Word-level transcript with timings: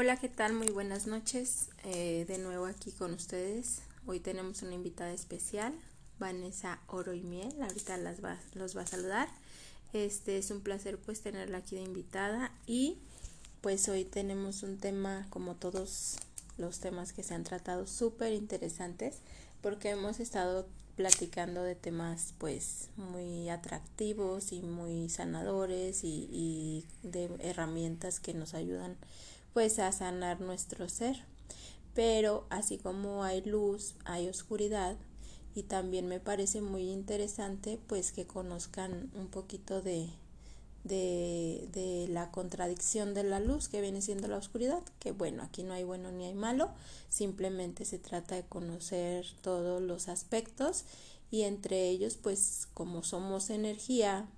Hola, 0.00 0.16
¿qué 0.16 0.28
tal? 0.28 0.52
Muy 0.52 0.68
buenas 0.68 1.08
noches. 1.08 1.70
Eh, 1.82 2.24
de 2.28 2.38
nuevo 2.38 2.66
aquí 2.66 2.92
con 2.92 3.14
ustedes. 3.14 3.80
Hoy 4.06 4.20
tenemos 4.20 4.62
una 4.62 4.76
invitada 4.76 5.10
especial, 5.10 5.74
Vanessa 6.20 6.78
Oro 6.86 7.14
y 7.14 7.24
Miel. 7.24 7.60
Ahorita 7.60 7.96
las 7.96 8.22
va, 8.22 8.38
los 8.54 8.76
va 8.76 8.82
a 8.82 8.86
saludar. 8.86 9.28
Este 9.92 10.38
es 10.38 10.52
un 10.52 10.60
placer 10.60 10.98
pues 10.98 11.20
tenerla 11.20 11.58
aquí 11.58 11.74
de 11.74 11.82
invitada 11.82 12.52
y 12.64 12.98
pues 13.60 13.88
hoy 13.88 14.04
tenemos 14.04 14.62
un 14.62 14.78
tema 14.78 15.26
como 15.30 15.56
todos 15.56 16.18
los 16.58 16.78
temas 16.78 17.12
que 17.12 17.24
se 17.24 17.34
han 17.34 17.42
tratado 17.42 17.88
súper 17.88 18.34
interesantes 18.34 19.16
porque 19.62 19.90
hemos 19.90 20.20
estado 20.20 20.68
platicando 20.94 21.64
de 21.64 21.74
temas 21.74 22.34
pues 22.38 22.88
muy 22.96 23.48
atractivos 23.48 24.52
y 24.52 24.62
muy 24.62 25.08
sanadores 25.08 26.04
y, 26.04 26.28
y 26.30 26.84
de 27.02 27.30
herramientas 27.40 28.20
que 28.20 28.32
nos 28.32 28.54
ayudan 28.54 28.96
pues 29.58 29.80
a 29.80 29.90
sanar 29.90 30.40
nuestro 30.40 30.88
ser. 30.88 31.24
Pero 31.92 32.46
así 32.48 32.78
como 32.78 33.24
hay 33.24 33.40
luz, 33.40 33.96
hay 34.04 34.28
oscuridad 34.28 34.96
y 35.52 35.64
también 35.64 36.06
me 36.06 36.20
parece 36.20 36.60
muy 36.60 36.88
interesante 36.88 37.76
pues 37.88 38.12
que 38.12 38.24
conozcan 38.24 39.10
un 39.16 39.26
poquito 39.26 39.82
de, 39.82 40.10
de, 40.84 41.68
de, 41.72 42.06
la 42.06 42.30
contradicción 42.30 43.14
de 43.14 43.24
la 43.24 43.40
luz 43.40 43.68
que 43.68 43.80
viene 43.80 44.00
siendo 44.00 44.28
la 44.28 44.36
oscuridad, 44.36 44.84
que 45.00 45.10
bueno, 45.10 45.42
aquí 45.42 45.64
no 45.64 45.74
hay 45.74 45.82
bueno 45.82 46.12
ni 46.12 46.26
hay 46.26 46.34
malo, 46.34 46.70
simplemente 47.08 47.84
se 47.84 47.98
trata 47.98 48.36
de 48.36 48.44
conocer 48.44 49.26
todos 49.42 49.82
los 49.82 50.06
aspectos 50.06 50.84
y 51.32 51.42
entre 51.42 51.88
ellos 51.88 52.16
pues 52.16 52.68
como 52.74 53.02
somos 53.02 53.50
energía, 53.50 54.28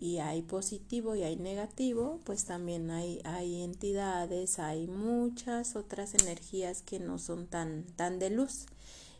y 0.00 0.18
hay 0.18 0.42
positivo 0.42 1.14
y 1.14 1.22
hay 1.22 1.36
negativo, 1.36 2.20
pues 2.24 2.44
también 2.44 2.90
hay, 2.90 3.20
hay 3.24 3.62
entidades, 3.62 4.58
hay 4.58 4.86
muchas 4.86 5.76
otras 5.76 6.14
energías 6.14 6.82
que 6.82 7.00
no 7.00 7.18
son 7.18 7.46
tan, 7.46 7.84
tan 7.96 8.18
de 8.18 8.30
luz. 8.30 8.66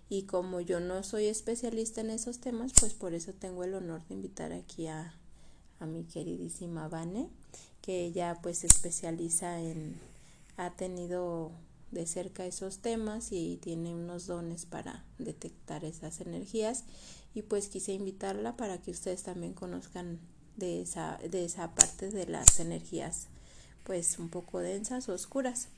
Y 0.08 0.22
como 0.22 0.60
yo 0.60 0.80
no 0.80 1.02
soy 1.02 1.26
especialista 1.26 2.00
en 2.00 2.10
esos 2.10 2.38
temas, 2.38 2.72
pues 2.78 2.94
por 2.94 3.12
eso 3.14 3.32
tengo 3.32 3.64
el 3.64 3.74
honor 3.74 4.06
de 4.08 4.14
invitar 4.14 4.52
aquí 4.52 4.86
a, 4.86 5.14
a 5.80 5.86
mi 5.86 6.04
queridísima 6.04 6.88
Vane, 6.88 7.28
que 7.82 8.04
ella 8.04 8.38
pues 8.42 8.58
se 8.58 8.68
especializa 8.68 9.60
en, 9.60 9.96
ha 10.56 10.70
tenido 10.70 11.52
de 11.90 12.06
cerca 12.06 12.46
esos 12.46 12.78
temas 12.78 13.32
y 13.32 13.56
tiene 13.56 13.94
unos 13.94 14.26
dones 14.26 14.66
para 14.66 15.04
detectar 15.18 15.84
esas 15.84 16.20
energías 16.20 16.84
y 17.34 17.42
pues 17.42 17.68
quise 17.68 17.92
invitarla 17.92 18.56
para 18.56 18.78
que 18.78 18.90
ustedes 18.90 19.22
también 19.22 19.54
conozcan 19.54 20.18
de 20.58 20.82
esa, 20.82 21.18
de 21.30 21.44
esa 21.44 21.74
parte 21.74 22.10
de 22.10 22.26
las 22.26 22.58
energías 22.60 23.28
pues 23.84 24.18
un 24.18 24.28
poco 24.28 24.58
densas 24.58 25.08
oscuras. 25.08 25.68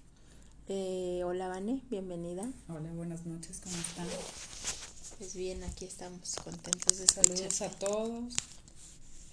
Eh, 0.68 1.22
hola 1.24 1.48
Vane, 1.48 1.82
bienvenida. 1.90 2.50
Hola, 2.68 2.90
buenas 2.92 3.24
noches, 3.24 3.60
¿cómo 3.62 3.76
están? 3.76 4.08
Pues 5.18 5.34
bien, 5.36 5.62
aquí 5.62 5.84
estamos 5.84 6.34
contentos 6.42 6.98
de 6.98 7.06
Saludos 7.06 7.62
a 7.62 7.70
todos. 7.70 8.34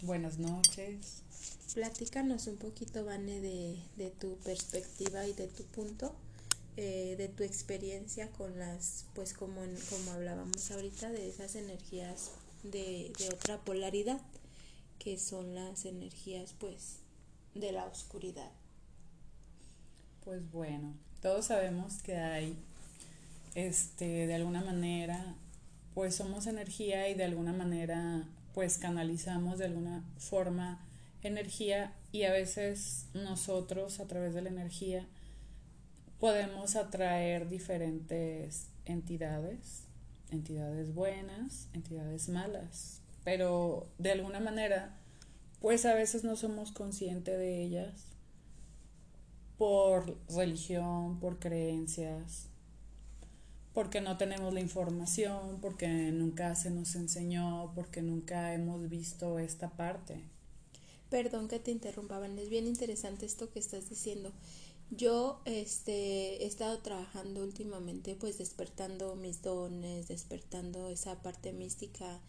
Buenas 0.01 0.37
noches. 0.37 1.23
Platícanos 1.73 2.47
un 2.47 2.57
poquito, 2.57 3.05
Vane, 3.05 3.39
de, 3.39 3.79
de 3.95 4.11
tu 4.11 4.35
perspectiva 4.37 5.25
y 5.25 5.33
de 5.33 5.47
tu 5.47 5.63
punto, 5.63 6.13
eh, 6.75 7.15
de 7.17 7.29
tu 7.29 7.43
experiencia 7.43 8.29
con 8.31 8.59
las, 8.59 9.05
pues 9.15 9.33
como, 9.33 9.61
como 9.89 10.11
hablábamos 10.11 10.69
ahorita, 10.71 11.09
de 11.09 11.29
esas 11.29 11.55
energías 11.55 12.31
de, 12.63 13.11
de 13.17 13.29
otra 13.29 13.59
polaridad 13.59 14.19
que 14.99 15.17
son 15.17 15.55
las 15.55 15.85
energías 15.85 16.53
pues 16.59 16.99
de 17.53 17.71
la 17.71 17.85
oscuridad. 17.85 18.51
Pues 20.23 20.49
bueno, 20.51 20.93
todos 21.21 21.45
sabemos 21.45 22.01
que 22.01 22.17
hay 22.17 22.57
este 23.55 24.27
de 24.27 24.35
alguna 24.35 24.61
manera 24.61 25.35
pues 25.93 26.15
somos 26.15 26.45
energía 26.45 27.09
y 27.09 27.15
de 27.15 27.23
alguna 27.23 27.53
manera 27.53 28.27
pues 28.53 28.77
canalizamos 28.77 29.57
de 29.57 29.65
alguna 29.65 30.03
forma 30.17 30.80
energía 31.23 31.93
y 32.11 32.23
a 32.23 32.31
veces 32.31 33.07
nosotros 33.13 33.99
a 33.99 34.07
través 34.07 34.33
de 34.33 34.41
la 34.41 34.49
energía 34.49 35.05
podemos 36.19 36.75
atraer 36.75 37.49
diferentes 37.49 38.67
entidades, 38.86 39.83
entidades 40.31 40.93
buenas, 40.93 41.67
entidades 41.73 42.30
malas, 42.30 42.96
pero 43.27 43.89
de 43.98 44.14
alguna 44.14 44.39
manera, 44.39 44.98
pues 45.60 45.86
a 45.86 45.93
veces 45.93 46.23
no 46.23 46.38
somos 46.38 46.71
conscientes 46.71 47.38
de 47.38 47.61
ellas 47.61 48.05
por 49.58 50.17
religión, 50.30 51.20
por 51.20 51.37
creencias, 51.37 52.45
porque 53.73 53.99
no 53.99 54.16
tenemos 54.16 54.54
la 54.54 54.61
información, 54.61 55.60
porque 55.60 55.89
nunca 55.89 56.55
se 56.55 56.70
nos 56.70 56.95
enseñó, 56.95 57.73
porque 57.76 58.02
nunca 58.02 58.54
hemos 58.54 58.87
visto 58.87 59.39
esta 59.39 59.71
parte. 59.71 60.23
Perdón 61.10 61.49
que 61.49 61.60
te 61.60 61.71
interrumpaban, 61.71 62.39
es 62.39 62.48
bien 62.48 62.66
interesante 62.66 63.26
esto 63.26 63.52
que 63.52 63.60
estás 63.60 63.89
diciendo. 63.89 64.32
Yo 64.89 65.42
este, 65.43 66.43
he 66.43 66.48
estado 66.48 66.80
trabajando 66.80 67.43
últimamente, 67.43 68.16
pues 68.16 68.37
despertando 68.37 69.17
mis 69.17 69.42
dones, 69.42 70.08
despertando 70.08 70.87
esa 70.87 71.21
parte 71.21 71.52
mística 71.52 72.21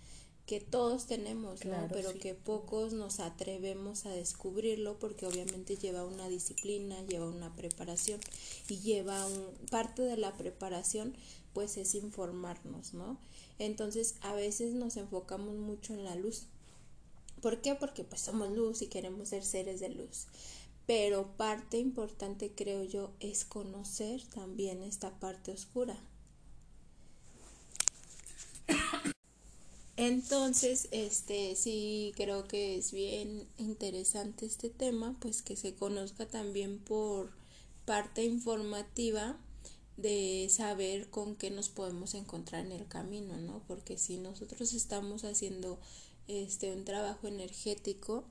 que 0.48 0.60
todos 0.60 1.04
tenemos, 1.04 1.66
¿no? 1.66 1.88
Pero 1.92 2.14
que 2.14 2.32
pocos 2.32 2.94
nos 2.94 3.20
atrevemos 3.20 4.06
a 4.06 4.10
descubrirlo 4.10 4.98
porque 4.98 5.26
obviamente 5.26 5.76
lleva 5.76 6.06
una 6.06 6.26
disciplina, 6.30 6.96
lleva 7.06 7.26
una 7.26 7.54
preparación 7.54 8.18
y 8.66 8.78
lleva 8.78 9.26
un 9.26 9.50
parte 9.70 10.00
de 10.00 10.16
la 10.16 10.32
preparación 10.38 11.14
pues 11.52 11.76
es 11.76 11.94
informarnos, 11.94 12.94
¿no? 12.94 13.18
Entonces, 13.58 14.14
a 14.22 14.32
veces 14.32 14.72
nos 14.72 14.96
enfocamos 14.96 15.54
mucho 15.54 15.92
en 15.92 16.04
la 16.04 16.14
luz. 16.14 16.44
¿Por 17.42 17.60
qué? 17.60 17.74
Porque 17.74 18.02
pues 18.02 18.22
somos 18.22 18.50
luz 18.50 18.80
y 18.80 18.86
queremos 18.86 19.28
ser 19.28 19.44
seres 19.44 19.80
de 19.80 19.90
luz. 19.90 20.28
Pero 20.86 21.36
parte 21.36 21.76
importante 21.76 22.52
creo 22.54 22.84
yo 22.84 23.10
es 23.20 23.44
conocer 23.44 24.22
también 24.28 24.82
esta 24.82 25.10
parte 25.20 25.52
oscura. 25.52 25.98
Entonces, 29.98 30.86
este 30.92 31.56
sí 31.56 32.12
creo 32.14 32.46
que 32.46 32.78
es 32.78 32.92
bien 32.92 33.48
interesante 33.58 34.46
este 34.46 34.70
tema, 34.70 35.16
pues 35.18 35.42
que 35.42 35.56
se 35.56 35.74
conozca 35.74 36.24
también 36.24 36.78
por 36.78 37.32
parte 37.84 38.22
informativa 38.22 39.36
de 39.96 40.46
saber 40.50 41.10
con 41.10 41.34
qué 41.34 41.50
nos 41.50 41.68
podemos 41.68 42.14
encontrar 42.14 42.64
en 42.64 42.70
el 42.70 42.86
camino, 42.86 43.36
¿no? 43.38 43.60
Porque 43.66 43.98
si 43.98 44.18
nosotros 44.18 44.72
estamos 44.72 45.24
haciendo 45.24 45.80
este 46.28 46.72
un 46.72 46.84
trabajo 46.84 47.26
energético, 47.26 48.22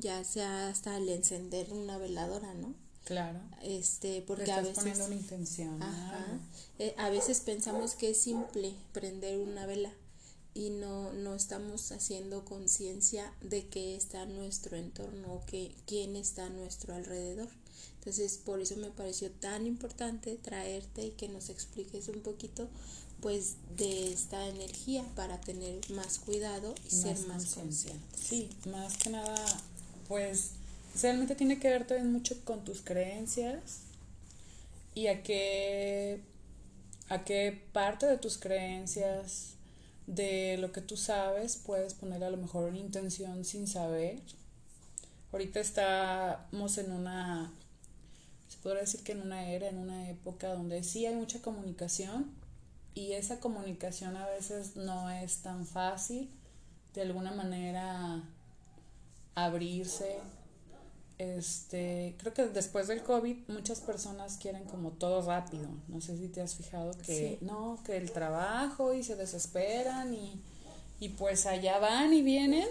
ya 0.00 0.24
sea 0.24 0.68
hasta 0.68 0.96
el 0.96 1.10
encender 1.10 1.74
una 1.74 1.98
veladora, 1.98 2.54
¿no? 2.54 2.74
Claro. 3.04 3.40
Este, 3.62 4.22
porque 4.22 4.50
a 4.50 4.62
veces 4.62 4.76
poniendo 4.76 5.04
una 5.04 5.14
intención. 5.14 5.82
Ajá, 5.82 6.40
eh, 6.78 6.94
a 6.96 7.10
veces 7.10 7.40
pensamos 7.40 7.94
que 7.94 8.10
es 8.10 8.16
simple 8.16 8.72
prender 8.94 9.38
una 9.38 9.66
vela 9.66 9.92
y 10.56 10.70
no, 10.70 11.12
no 11.12 11.34
estamos 11.34 11.92
haciendo 11.92 12.46
conciencia 12.46 13.30
de 13.42 13.66
qué 13.66 13.94
está 13.94 14.24
nuestro 14.24 14.78
entorno 14.78 15.34
o 15.34 15.44
que, 15.44 15.74
quién 15.86 16.16
está 16.16 16.46
a 16.46 16.48
nuestro 16.48 16.94
alrededor. 16.94 17.48
Entonces, 17.98 18.38
por 18.38 18.60
eso 18.60 18.74
me 18.76 18.88
pareció 18.88 19.30
tan 19.30 19.66
importante 19.66 20.36
traerte 20.36 21.04
y 21.04 21.10
que 21.10 21.28
nos 21.28 21.50
expliques 21.50 22.08
un 22.08 22.20
poquito 22.20 22.68
pues 23.20 23.56
de 23.76 24.10
esta 24.12 24.46
energía 24.48 25.04
para 25.14 25.40
tener 25.42 25.78
más 25.90 26.18
cuidado 26.20 26.74
y 26.86 26.90
ser 26.90 27.18
más 27.26 27.54
conscientes. 27.54 28.18
Sí, 28.18 28.48
más 28.70 28.96
que 28.96 29.10
nada, 29.10 29.62
pues 30.08 30.52
realmente 31.02 31.34
tiene 31.34 31.58
que 31.58 31.68
ver 31.68 31.86
también 31.86 32.10
mucho 32.10 32.34
con 32.44 32.64
tus 32.64 32.80
creencias 32.80 33.80
y 34.94 35.08
a 35.08 35.22
qué, 35.22 36.22
a 37.10 37.24
qué 37.24 37.60
parte 37.72 38.06
de 38.06 38.16
tus 38.16 38.38
creencias 38.38 39.55
de 40.06 40.56
lo 40.58 40.72
que 40.72 40.80
tú 40.80 40.96
sabes, 40.96 41.56
puedes 41.56 41.94
poner 41.94 42.22
a 42.24 42.30
lo 42.30 42.36
mejor 42.36 42.64
una 42.64 42.78
intención 42.78 43.44
sin 43.44 43.66
saber. 43.66 44.20
Ahorita 45.32 45.60
estamos 45.60 46.78
en 46.78 46.92
una, 46.92 47.52
se 48.48 48.58
podría 48.58 48.82
decir 48.82 49.02
que 49.02 49.12
en 49.12 49.22
una 49.22 49.48
era, 49.50 49.68
en 49.68 49.78
una 49.78 50.08
época 50.08 50.54
donde 50.54 50.82
sí 50.84 51.06
hay 51.06 51.14
mucha 51.14 51.42
comunicación 51.42 52.30
y 52.94 53.12
esa 53.12 53.40
comunicación 53.40 54.16
a 54.16 54.26
veces 54.26 54.76
no 54.76 55.10
es 55.10 55.38
tan 55.38 55.66
fácil 55.66 56.30
de 56.94 57.02
alguna 57.02 57.32
manera 57.32 58.22
abrirse 59.34 60.16
este, 61.18 62.14
creo 62.18 62.34
que 62.34 62.46
después 62.46 62.88
del 62.88 63.02
COVID 63.02 63.48
muchas 63.48 63.80
personas 63.80 64.36
quieren 64.36 64.64
como 64.64 64.90
todo 64.90 65.22
rápido. 65.22 65.68
No 65.88 66.00
sé 66.00 66.16
si 66.18 66.28
te 66.28 66.40
has 66.42 66.54
fijado 66.54 66.92
que 67.06 67.38
no, 67.40 67.78
que 67.84 67.96
el 67.96 68.10
trabajo 68.12 68.94
y 68.94 69.02
se 69.02 69.16
desesperan 69.16 70.12
y, 70.12 70.42
y 71.00 71.10
pues 71.10 71.46
allá 71.46 71.78
van 71.78 72.12
y 72.12 72.22
vienen 72.22 72.66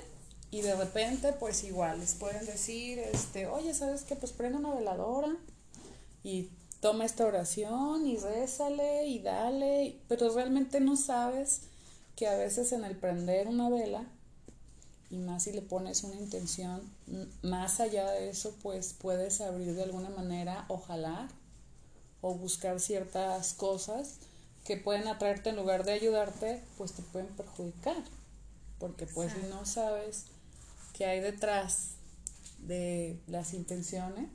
y 0.51 0.61
de 0.61 0.75
repente 0.75 1.33
pues 1.33 1.63
igual 1.63 1.99
les 1.99 2.15
pueden 2.15 2.45
decir, 2.45 2.99
este, 2.99 3.47
oye, 3.47 3.73
¿sabes 3.73 4.03
qué? 4.03 4.15
Pues 4.15 4.31
prende 4.31 4.57
una 4.57 4.73
veladora 4.73 5.35
y 6.23 6.49
toma 6.81 7.05
esta 7.05 7.25
oración 7.25 8.05
y 8.05 8.17
rézale 8.17 9.07
y 9.07 9.19
dale, 9.19 9.99
pero 10.07 10.33
realmente 10.33 10.79
no 10.79 10.95
sabes 10.97 11.61
que 12.15 12.27
a 12.27 12.35
veces 12.35 12.71
en 12.71 12.85
el 12.85 12.95
prender 12.95 13.47
una 13.47 13.69
vela, 13.69 14.05
y 15.09 15.17
más 15.17 15.43
si 15.43 15.51
le 15.51 15.61
pones 15.61 16.03
una 16.03 16.15
intención, 16.15 16.81
más 17.41 17.79
allá 17.79 18.09
de 18.11 18.29
eso, 18.29 18.55
pues 18.61 18.93
puedes 18.93 19.41
abrir 19.41 19.75
de 19.75 19.83
alguna 19.83 20.09
manera 20.09 20.65
ojalá 20.67 21.27
o 22.21 22.33
buscar 22.35 22.79
ciertas 22.79 23.53
cosas 23.53 24.15
que 24.65 24.77
pueden 24.77 25.07
atraerte 25.07 25.49
en 25.49 25.57
lugar 25.57 25.85
de 25.85 25.93
ayudarte, 25.93 26.63
pues 26.77 26.93
te 26.93 27.03
pueden 27.03 27.27
perjudicar. 27.27 28.03
Porque 28.79 29.05
pues 29.05 29.31
si 29.31 29.47
no 29.47 29.65
sabes 29.65 30.25
qué 30.93 31.05
hay 31.05 31.19
detrás 31.19 31.91
de 32.59 33.19
las 33.27 33.53
intenciones, 33.53 34.29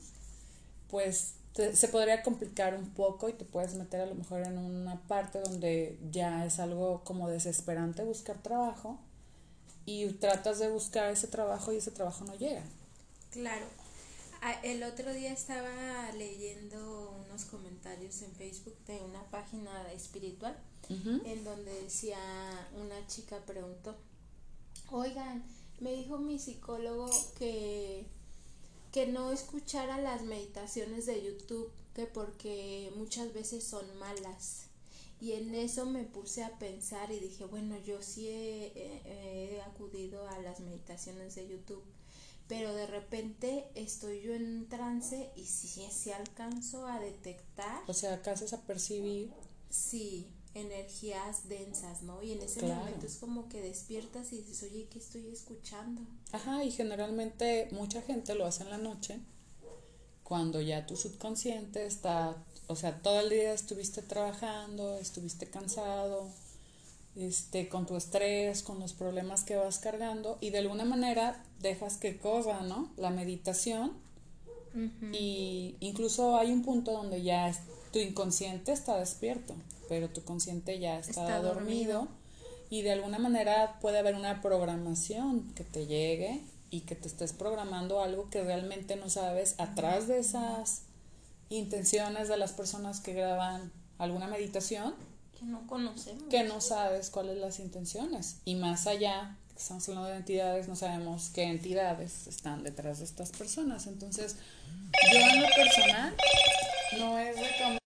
pues 0.89 1.33
se 1.53 1.87
podría 1.89 2.23
complicar 2.23 2.75
un 2.75 2.89
poco 2.91 3.27
y 3.27 3.33
te 3.33 3.43
puedes 3.43 3.75
meter 3.75 4.01
a 4.01 4.05
lo 4.05 4.15
mejor 4.15 4.41
en 4.41 4.57
una 4.57 5.01
parte 5.07 5.41
donde 5.41 5.99
ya 6.11 6.45
es 6.45 6.59
algo 6.59 7.03
como 7.03 7.29
desesperante 7.29 8.03
buscar 8.03 8.41
trabajo 8.41 8.97
y 9.91 10.13
tratas 10.13 10.59
de 10.59 10.69
buscar 10.69 11.11
ese 11.11 11.27
trabajo 11.27 11.73
y 11.73 11.77
ese 11.77 11.91
trabajo 11.91 12.23
no 12.25 12.35
llega. 12.35 12.63
Claro. 13.31 13.65
Ah, 14.41 14.59
el 14.63 14.83
otro 14.83 15.13
día 15.13 15.31
estaba 15.31 16.11
leyendo 16.17 17.15
unos 17.25 17.45
comentarios 17.45 18.21
en 18.23 18.31
Facebook 18.31 18.75
de 18.87 18.99
una 19.01 19.23
página 19.29 19.91
espiritual 19.91 20.57
en 20.89 21.43
donde 21.45 21.83
decía 21.83 22.17
una 22.75 23.07
chica 23.07 23.37
preguntó, 23.45 23.95
oigan, 24.89 25.43
me 25.79 25.93
dijo 25.93 26.17
mi 26.17 26.37
psicólogo 26.37 27.09
que 27.37 28.05
que 28.91 29.07
no 29.07 29.31
escuchara 29.31 29.99
las 29.99 30.23
meditaciones 30.23 31.05
de 31.05 31.23
YouTube, 31.23 31.71
que 31.95 32.05
porque 32.05 32.91
muchas 32.95 33.33
veces 33.33 33.63
son 33.63 33.85
malas. 33.97 34.65
Y 35.21 35.33
en 35.33 35.53
eso 35.53 35.85
me 35.85 36.03
puse 36.03 36.43
a 36.43 36.57
pensar 36.57 37.11
y 37.11 37.19
dije, 37.19 37.45
bueno, 37.45 37.77
yo 37.85 38.01
sí 38.01 38.27
he, 38.27 39.61
acudido 39.67 40.27
a 40.27 40.39
las 40.39 40.59
meditaciones 40.61 41.35
de 41.35 41.47
YouTube, 41.47 41.83
pero 42.47 42.73
de 42.73 42.87
repente 42.87 43.67
estoy 43.75 44.21
yo 44.23 44.33
en 44.33 44.43
un 44.43 44.67
trance 44.67 45.29
y 45.35 45.45
si 45.45 45.67
sí, 45.67 46.11
alcanzo 46.11 46.87
a 46.87 46.99
detectar. 46.99 47.83
O 47.87 47.93
sea, 47.93 48.19
haces 48.25 48.53
a 48.53 48.61
percibir. 48.63 49.31
Sí, 49.69 50.27
energías 50.55 51.47
densas, 51.47 52.01
¿no? 52.01 52.23
Y 52.23 52.31
en 52.31 52.41
ese 52.41 52.65
momento 52.65 53.05
es 53.05 53.17
como 53.17 53.47
que 53.47 53.61
despiertas 53.61 54.33
y 54.33 54.41
dices, 54.41 54.71
oye, 54.71 54.87
¿qué 54.89 54.97
estoy 54.97 55.27
escuchando? 55.27 56.01
Ajá, 56.31 56.63
y 56.63 56.71
generalmente 56.71 57.69
mucha 57.71 58.01
gente 58.01 58.33
lo 58.33 58.47
hace 58.47 58.63
en 58.63 58.71
la 58.71 58.79
noche, 58.79 59.19
cuando 60.23 60.61
ya 60.61 60.85
tu 60.87 60.95
subconsciente 60.95 61.85
está, 61.85 62.43
o 62.67 62.75
sea, 62.75 63.01
todo 63.01 63.19
el 63.19 63.29
día 63.29 63.53
estuviste 63.53 64.01
trabajando, 64.01 64.97
estuviste 64.97 65.49
cansado, 65.49 66.29
este, 67.15 67.67
con 67.67 67.85
tu 67.85 67.97
estrés, 67.97 68.63
con 68.63 68.79
los 68.79 68.93
problemas 68.93 69.43
que 69.43 69.55
vas 69.55 69.79
cargando, 69.79 70.37
y 70.41 70.51
de 70.51 70.59
alguna 70.59 70.85
manera 70.85 71.43
dejas 71.59 71.97
que 71.97 72.17
corra, 72.17 72.61
¿no? 72.61 72.91
La 72.97 73.09
meditación. 73.09 73.93
Y 75.11 75.75
incluso 75.81 76.37
hay 76.37 76.53
un 76.53 76.63
punto 76.63 76.93
donde 76.93 77.21
ya 77.21 77.53
tu 77.91 77.99
inconsciente 77.99 78.71
está 78.71 78.97
despierto 78.97 79.53
pero 79.91 80.07
tu 80.07 80.23
consciente 80.23 80.79
ya 80.79 80.99
está, 80.99 81.41
dormido. 81.41 82.07
y 82.69 82.81
de 82.81 82.93
alguna 82.93 83.19
manera 83.19 83.77
puede 83.81 83.99
haber 83.99 84.15
una 84.15 84.41
programación 84.41 85.51
que 85.53 85.65
te 85.65 85.85
llegue 85.85 86.39
y 86.69 86.81
que 86.81 86.95
te 86.95 87.09
estés 87.09 87.33
programando 87.33 88.01
algo 88.01 88.29
que 88.29 88.41
realmente 88.41 88.95
no 88.95 89.09
sabes 89.09 89.55
atrás 89.57 90.07
de 90.07 90.19
esas 90.19 90.83
intenciones 91.51 92.27
de 92.27 92.37
las 92.37 92.53
personas 92.53 92.99
que 93.01 93.13
graban 93.13 93.71
alguna 93.97 94.27
meditación 94.27 94.95
que 95.37 95.45
no 95.45 95.67
conocemos. 95.67 96.23
que 96.29 96.43
no 96.43 96.61
sabes 96.61 97.09
cuáles 97.09 97.37
las 97.37 97.59
intenciones. 97.59 98.37
Y 98.45 98.55
más 98.55 98.87
allá 98.87 99.37
estamos 99.55 99.87
hablando 99.89 100.09
de 100.09 100.17
entidades 100.17 100.67
no 100.67 100.75
sabemos 100.75 101.29
qué 101.29 101.43
entidades 101.43 102.25
están 102.25 102.63
detrás 102.63 102.99
de 102.99 103.05
estas 103.05 103.31
personas. 103.31 103.85
Entonces 103.85 104.37
yo 105.11 105.19
en 105.19 105.41
lo 105.41 105.47
personal 105.55 106.15
no 106.97 107.19
es 107.19 107.35
de 107.35 107.81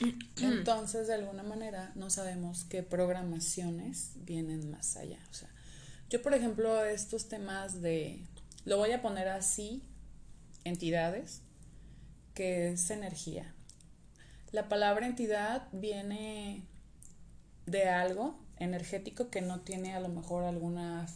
entonces, 0.40 1.06
de 1.06 1.14
alguna 1.14 1.42
manera, 1.42 1.92
no 1.94 2.10
sabemos 2.10 2.64
qué 2.64 2.82
programaciones 2.82 4.10
vienen 4.16 4.70
más 4.70 4.96
allá. 4.96 5.20
O 5.30 5.34
sea, 5.34 5.48
yo, 6.10 6.20
por 6.22 6.34
ejemplo, 6.34 6.84
estos 6.84 7.28
temas 7.28 7.80
de, 7.80 8.20
lo 8.64 8.78
voy 8.78 8.92
a 8.92 9.02
poner 9.02 9.28
así, 9.28 9.82
entidades, 10.64 11.42
que 12.34 12.70
es 12.70 12.90
energía. 12.90 13.54
La 14.52 14.68
palabra 14.68 15.06
entidad 15.06 15.68
viene 15.72 16.62
de 17.66 17.88
algo 17.88 18.38
energético 18.58 19.30
que 19.30 19.40
no 19.40 19.60
tiene 19.60 19.94
a 19.94 20.00
lo 20.00 20.08
mejor 20.08 20.44
alguna, 20.44 21.06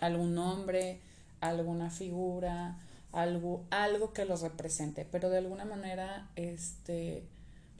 algún 0.00 0.34
nombre, 0.34 1.00
alguna 1.40 1.90
figura, 1.90 2.78
algo, 3.12 3.66
algo 3.70 4.12
que 4.12 4.24
los 4.24 4.42
represente, 4.42 5.06
pero 5.10 5.30
de 5.30 5.38
alguna 5.38 5.64
manera, 5.64 6.28
este, 6.36 7.24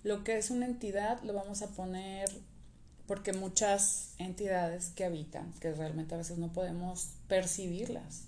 lo 0.02 0.24
que 0.24 0.38
es 0.38 0.50
una 0.50 0.66
entidad 0.66 1.22
lo 1.22 1.32
vamos 1.32 1.62
a 1.62 1.68
poner 1.68 2.28
porque 3.06 3.32
muchas 3.32 4.14
entidades 4.18 4.90
que 4.90 5.04
habitan, 5.04 5.52
que 5.60 5.72
realmente 5.72 6.14
a 6.14 6.18
veces 6.18 6.38
no 6.38 6.52
podemos 6.52 7.10
percibirlas, 7.26 8.24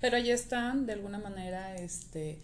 pero 0.00 0.16
allí 0.16 0.30
están 0.30 0.86
de 0.86 0.92
alguna 0.92 1.18
manera, 1.18 1.76
este, 1.76 2.38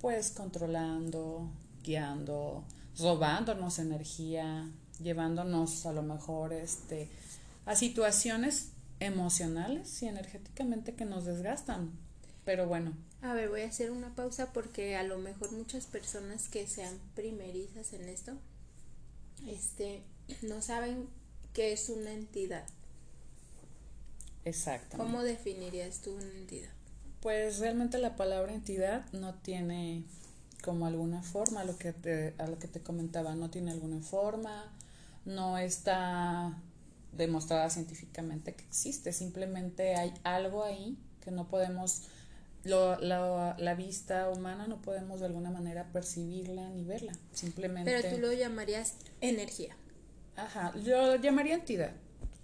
pues 0.00 0.30
controlando, 0.30 1.50
guiando, 1.82 2.64
robándonos 2.98 3.78
energía, 3.78 4.70
llevándonos 5.02 5.86
a 5.86 5.92
lo 5.92 6.02
mejor 6.02 6.52
este, 6.52 7.08
a 7.66 7.76
situaciones 7.76 8.70
emocionales 9.00 10.02
y 10.02 10.06
energéticamente 10.06 10.94
que 10.94 11.04
nos 11.04 11.24
desgastan. 11.24 11.90
Pero 12.44 12.66
bueno, 12.66 12.94
a 13.22 13.34
ver, 13.34 13.50
voy 13.50 13.62
a 13.62 13.68
hacer 13.68 13.90
una 13.90 14.14
pausa 14.14 14.52
porque 14.52 14.96
a 14.96 15.02
lo 15.02 15.18
mejor 15.18 15.52
muchas 15.52 15.86
personas 15.86 16.48
que 16.48 16.66
sean 16.66 16.98
primerizas 17.14 17.92
en 17.92 18.08
esto, 18.08 18.32
este, 19.46 20.02
no 20.42 20.62
saben 20.62 21.06
qué 21.52 21.72
es 21.72 21.90
una 21.90 22.12
entidad. 22.12 22.66
Exacto. 24.46 24.96
¿Cómo 24.96 25.22
definirías 25.22 26.00
tú 26.00 26.14
una 26.14 26.32
entidad? 26.32 26.70
Pues 27.20 27.58
realmente 27.58 27.98
la 27.98 28.16
palabra 28.16 28.54
entidad 28.54 29.04
no 29.12 29.34
tiene 29.34 30.04
como 30.62 30.86
alguna 30.86 31.22
forma, 31.22 31.64
lo 31.64 31.76
que 31.76 31.92
te, 31.92 32.34
a 32.38 32.46
lo 32.46 32.58
que 32.58 32.68
te 32.68 32.80
comentaba, 32.80 33.34
no 33.34 33.50
tiene 33.50 33.70
alguna 33.70 34.00
forma, 34.00 34.72
no 35.24 35.58
está 35.58 36.58
demostrada 37.12 37.70
científicamente 37.70 38.54
que 38.54 38.64
existe, 38.64 39.12
simplemente 39.12 39.96
hay 39.96 40.14
algo 40.22 40.64
ahí 40.64 40.96
que 41.22 41.30
no 41.30 41.48
podemos 41.48 42.02
lo, 42.64 42.98
la, 43.00 43.56
la, 43.58 43.74
vista 43.74 44.28
humana 44.28 44.66
no 44.66 44.82
podemos 44.82 45.20
de 45.20 45.26
alguna 45.26 45.50
manera 45.50 45.88
percibirla 45.92 46.68
ni 46.68 46.84
verla, 46.84 47.12
simplemente. 47.32 47.90
Pero 47.90 48.14
tú 48.14 48.20
lo 48.20 48.32
llamarías 48.32 48.96
energía. 49.22 49.74
Ajá, 50.36 50.74
yo 50.84 51.16
llamaría 51.16 51.54
entidad, 51.54 51.92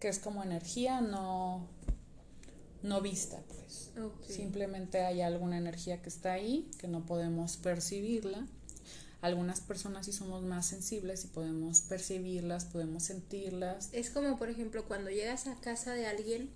que 0.00 0.08
es 0.08 0.18
como 0.18 0.42
energía 0.42 1.02
no, 1.02 1.68
no 2.82 3.00
vista, 3.00 3.42
pues. 3.48 3.90
Simplemente 4.28 5.00
hay 5.00 5.22
alguna 5.22 5.58
energía 5.58 6.02
que 6.02 6.08
está 6.08 6.32
ahí, 6.32 6.68
que 6.78 6.88
no 6.88 7.04
podemos 7.06 7.56
percibirla. 7.56 8.46
Algunas 9.22 9.60
personas 9.60 10.06
sí 10.06 10.12
somos 10.12 10.42
más 10.42 10.66
sensibles 10.66 11.24
y 11.24 11.28
podemos 11.28 11.80
percibirlas, 11.80 12.66
podemos 12.66 13.02
sentirlas. 13.04 13.88
Es 13.92 14.10
como, 14.10 14.38
por 14.38 14.50
ejemplo, 14.50 14.84
cuando 14.86 15.10
llegas 15.10 15.46
a 15.46 15.56
casa 15.56 15.94
de 15.94 16.06
alguien 16.06 16.50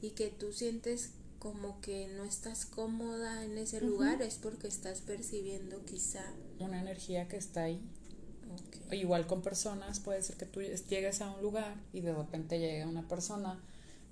y 0.00 0.10
que 0.10 0.28
tú 0.28 0.52
sientes 0.52 1.10
como 1.38 1.80
que 1.80 2.08
no 2.08 2.24
estás 2.24 2.66
cómoda 2.66 3.44
en 3.44 3.58
ese 3.58 3.80
lugar 3.80 4.22
es 4.22 4.36
porque 4.36 4.66
estás 4.66 5.00
percibiendo 5.00 5.84
quizá 5.84 6.24
una 6.58 6.80
energía 6.80 7.28
que 7.28 7.36
está 7.36 7.64
ahí. 7.64 7.80
Igual 8.90 9.26
con 9.26 9.42
personas, 9.42 10.00
puede 10.00 10.22
ser 10.22 10.36
que 10.36 10.46
tú 10.46 10.60
llegues 10.62 11.20
a 11.20 11.30
un 11.30 11.42
lugar 11.42 11.76
y 11.92 12.00
de 12.00 12.14
repente 12.14 12.58
llegue 12.58 12.86
una 12.86 13.06
persona 13.06 13.60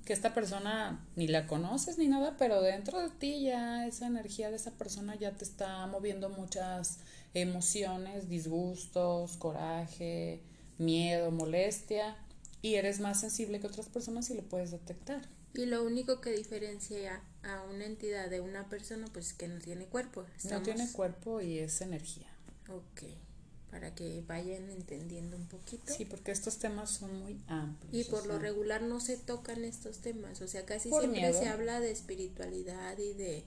que 0.06 0.12
esta 0.12 0.32
persona 0.32 1.04
ni 1.16 1.26
la 1.26 1.48
conoces 1.48 1.98
ni 1.98 2.06
nada, 2.06 2.36
pero 2.38 2.62
dentro 2.62 3.02
de 3.02 3.10
ti 3.10 3.42
ya 3.42 3.86
esa 3.86 4.06
energía 4.06 4.50
de 4.50 4.56
esa 4.56 4.70
persona 4.70 5.16
ya 5.16 5.32
te 5.32 5.44
está 5.44 5.84
moviendo 5.88 6.30
muchas 6.30 7.00
emociones, 7.34 8.28
disgustos, 8.28 9.36
coraje, 9.36 10.40
miedo, 10.78 11.32
molestia 11.32 12.16
y 12.62 12.76
eres 12.76 13.00
más 13.00 13.20
sensible 13.20 13.58
que 13.60 13.66
otras 13.66 13.88
personas 13.88 14.30
y 14.30 14.34
lo 14.34 14.42
puedes 14.42 14.70
detectar. 14.70 15.22
Y 15.54 15.66
lo 15.66 15.82
único 15.82 16.20
que 16.20 16.30
diferencia 16.30 17.20
a 17.42 17.64
una 17.64 17.84
entidad 17.84 18.30
de 18.30 18.40
una 18.40 18.68
persona, 18.68 19.06
pues 19.12 19.28
es 19.28 19.32
que 19.34 19.48
no 19.48 19.58
tiene 19.58 19.86
cuerpo. 19.86 20.24
No 20.48 20.62
tiene 20.62 20.90
cuerpo 20.92 21.40
y 21.40 21.58
es 21.58 21.80
energía. 21.80 22.28
Ok, 22.68 23.02
que 23.96 24.22
vayan 24.28 24.70
entendiendo 24.70 25.36
un 25.36 25.46
poquito. 25.48 25.92
Sí, 25.92 26.04
porque 26.04 26.30
estos 26.30 26.58
temas 26.58 26.90
son 26.90 27.18
muy 27.18 27.40
amplios. 27.48 28.06
Y 28.06 28.08
por 28.08 28.26
lo 28.26 28.38
regular 28.38 28.82
no 28.82 29.00
se 29.00 29.16
tocan 29.16 29.64
estos 29.64 29.98
temas, 29.98 30.40
o 30.40 30.46
sea, 30.46 30.64
casi 30.64 30.90
siempre 30.90 31.32
se 31.32 31.48
habla 31.48 31.80
de 31.80 31.90
espiritualidad 31.90 32.96
y 32.98 33.14
de, 33.14 33.42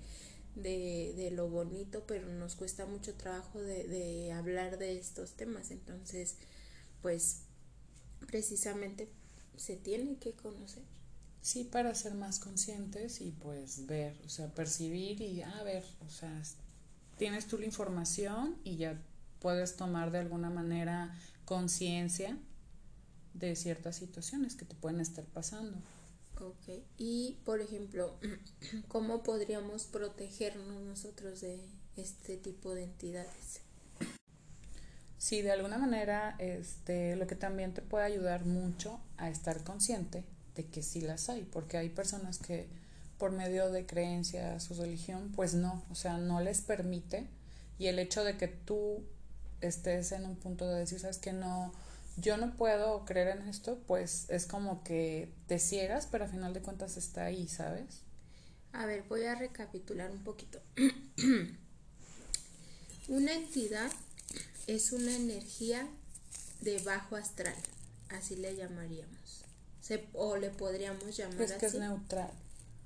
de, 0.55 1.13
de 1.15 1.31
lo 1.31 1.47
bonito, 1.47 2.03
pero 2.05 2.27
nos 2.27 2.55
cuesta 2.55 2.85
mucho 2.85 3.13
trabajo 3.13 3.61
de, 3.61 3.87
de 3.87 4.33
hablar 4.33 4.77
de 4.77 4.97
estos 4.99 5.31
temas. 5.37 5.71
Entonces, 5.71 6.35
pues 7.01 7.43
precisamente 8.27 9.09
se 9.55 9.77
tiene 9.77 10.17
que 10.17 10.33
conocer. 10.33 10.83
Sí, 11.41 11.63
para 11.63 11.95
ser 11.95 12.15
más 12.15 12.39
conscientes 12.39 13.21
y 13.21 13.31
pues 13.31 13.85
ver, 13.85 14.17
o 14.25 14.29
sea, 14.29 14.53
percibir 14.53 15.21
y 15.21 15.41
a 15.41 15.63
ver, 15.63 15.85
o 16.05 16.09
sea, 16.09 16.41
tienes 17.17 17.47
tú 17.47 17.57
la 17.57 17.65
información 17.65 18.57
y 18.63 18.77
ya 18.77 19.01
puedes 19.39 19.75
tomar 19.75 20.11
de 20.11 20.19
alguna 20.19 20.49
manera 20.49 21.15
conciencia 21.45 22.37
de 23.33 23.55
ciertas 23.55 23.95
situaciones 23.95 24.55
que 24.55 24.65
te 24.65 24.75
pueden 24.75 24.99
estar 24.99 25.25
pasando. 25.25 25.77
Ok, 26.39 26.83
y 26.97 27.37
por 27.43 27.59
ejemplo, 27.59 28.17
¿cómo 28.87 29.23
podríamos 29.23 29.85
protegernos 29.85 30.81
nosotros 30.81 31.41
de 31.41 31.59
este 31.97 32.37
tipo 32.37 32.73
de 32.73 32.85
entidades? 32.85 33.61
Sí, 35.17 35.41
de 35.41 35.51
alguna 35.51 35.77
manera, 35.77 36.35
este, 36.39 37.17
lo 37.17 37.27
que 37.27 37.35
también 37.35 37.73
te 37.73 37.81
puede 37.81 38.05
ayudar 38.05 38.45
mucho 38.45 39.01
a 39.17 39.29
estar 39.29 39.65
consciente 39.65 40.23
de 40.55 40.65
que 40.65 40.81
sí 40.81 41.01
las 41.01 41.27
hay, 41.27 41.43
porque 41.43 41.77
hay 41.77 41.89
personas 41.89 42.37
que 42.39 42.67
por 43.17 43.31
medio 43.31 43.69
de 43.69 43.85
creencias 43.85 44.63
su 44.63 44.75
religión, 44.75 45.33
pues 45.35 45.53
no, 45.53 45.83
o 45.91 45.95
sea, 45.95 46.17
no 46.17 46.39
les 46.39 46.61
permite 46.61 47.27
y 47.77 47.87
el 47.87 47.99
hecho 47.99 48.23
de 48.23 48.37
que 48.37 48.47
tú 48.47 49.03
estés 49.61 50.11
en 50.11 50.25
un 50.25 50.35
punto 50.35 50.67
de 50.67 50.79
decir, 50.79 50.99
sabes 50.99 51.17
que 51.17 51.33
no, 51.33 51.71
yo 52.17 52.37
no 52.37 52.55
puedo 52.55 53.05
creer 53.05 53.29
en 53.29 53.47
esto, 53.47 53.79
pues 53.87 54.25
es 54.29 54.45
como 54.45 54.83
que 54.83 55.33
te 55.47 55.59
ciegas, 55.59 56.07
pero 56.09 56.25
al 56.25 56.31
final 56.31 56.53
de 56.53 56.61
cuentas 56.61 56.97
está 56.97 57.25
ahí, 57.25 57.47
¿sabes? 57.47 58.01
A 58.71 58.85
ver, 58.85 59.03
voy 59.03 59.23
a 59.23 59.35
recapitular 59.35 60.11
un 60.11 60.23
poquito. 60.23 60.61
una 63.07 63.33
entidad 63.33 63.91
es 64.67 64.91
una 64.91 65.15
energía 65.15 65.87
de 66.61 66.79
bajo 66.79 67.15
astral, 67.15 67.55
así 68.09 68.35
le 68.35 68.55
llamaríamos. 68.55 69.45
Se, 69.81 70.07
o 70.13 70.37
le 70.37 70.49
podríamos 70.49 71.17
llamar 71.17 71.37
pues 71.37 71.53
que 71.53 71.65
es 71.65 71.73
neutral. 71.75 72.31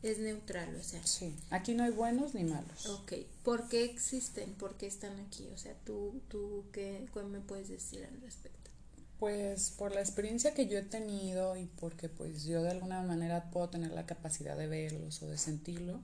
Es 0.04 0.20
neutral, 0.20 0.76
o 0.76 0.84
sea. 0.84 1.02
Sí, 1.08 1.34
aquí 1.50 1.74
no 1.74 1.86
hay 1.86 1.92
buenos 1.92 2.36
ni 2.36 2.44
malos. 2.44 2.88
Ok, 2.88 3.14
¿por 3.42 3.70
qué 3.70 3.86
existen? 3.86 4.54
¿Por 4.54 4.76
qué 4.76 4.86
están 4.86 5.18
aquí? 5.22 5.48
O 5.54 5.58
sea, 5.58 5.74
¿tú, 5.86 6.22
tú 6.28 6.66
qué, 6.74 7.06
qué 7.14 7.24
me 7.24 7.40
puedes 7.40 7.70
decir 7.70 8.06
al 8.06 8.22
respecto? 8.22 8.70
Pues 9.18 9.72
por 9.72 9.94
la 9.94 10.02
experiencia 10.02 10.54
que 10.54 10.68
yo 10.68 10.78
he 10.78 10.84
tenido 10.84 11.56
y 11.56 11.66
porque 11.80 12.10
pues 12.10 12.44
yo 12.44 12.62
de 12.62 12.72
alguna 12.72 13.02
manera 13.02 13.50
puedo 13.50 13.70
tener 13.70 13.92
la 13.92 14.06
capacidad 14.06 14.58
de 14.58 14.68
verlos 14.68 15.24
o 15.24 15.28
de 15.28 15.38
sentirlo, 15.38 16.02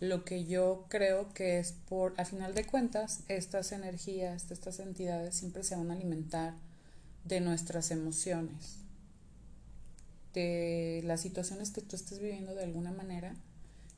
lo 0.00 0.26
que 0.26 0.44
yo 0.44 0.84
creo 0.90 1.32
que 1.32 1.58
es 1.58 1.72
por, 1.72 2.12
a 2.18 2.26
final 2.26 2.54
de 2.54 2.66
cuentas, 2.66 3.20
estas 3.28 3.72
energías, 3.72 4.50
estas 4.50 4.78
entidades 4.78 5.34
siempre 5.34 5.64
se 5.64 5.76
van 5.76 5.90
a 5.90 5.94
alimentar 5.94 6.52
de 7.24 7.40
nuestras 7.40 7.90
emociones 7.90 8.85
de 10.36 11.00
las 11.04 11.22
situaciones 11.22 11.70
que 11.70 11.80
tú 11.80 11.96
estés 11.96 12.18
viviendo 12.18 12.54
de 12.54 12.62
alguna 12.62 12.92
manera, 12.92 13.34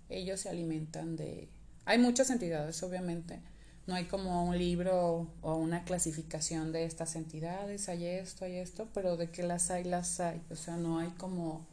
ellos 0.09 0.41
se 0.41 0.49
alimentan 0.49 1.17
de... 1.17 1.49
Hay 1.85 1.99
muchas 1.99 2.31
entidades, 2.31 2.83
obviamente. 2.83 3.41
No 3.87 3.95
hay 3.95 4.05
como 4.05 4.45
un 4.45 4.57
libro 4.57 5.27
o 5.43 5.57
una 5.57 5.85
clasificación 5.85 6.73
de 6.73 6.85
estas 6.85 7.17
entidades, 7.17 7.89
hay 7.89 8.05
esto, 8.05 8.45
hay 8.45 8.57
esto, 8.57 8.87
pero 8.95 9.17
de 9.17 9.31
que 9.31 9.43
las 9.43 9.71
hay, 9.71 9.83
las 9.85 10.21
hay. 10.21 10.41
O 10.51 10.57
sea, 10.57 10.77
no 10.77 10.99
hay 10.99 11.09
como... 11.11 11.67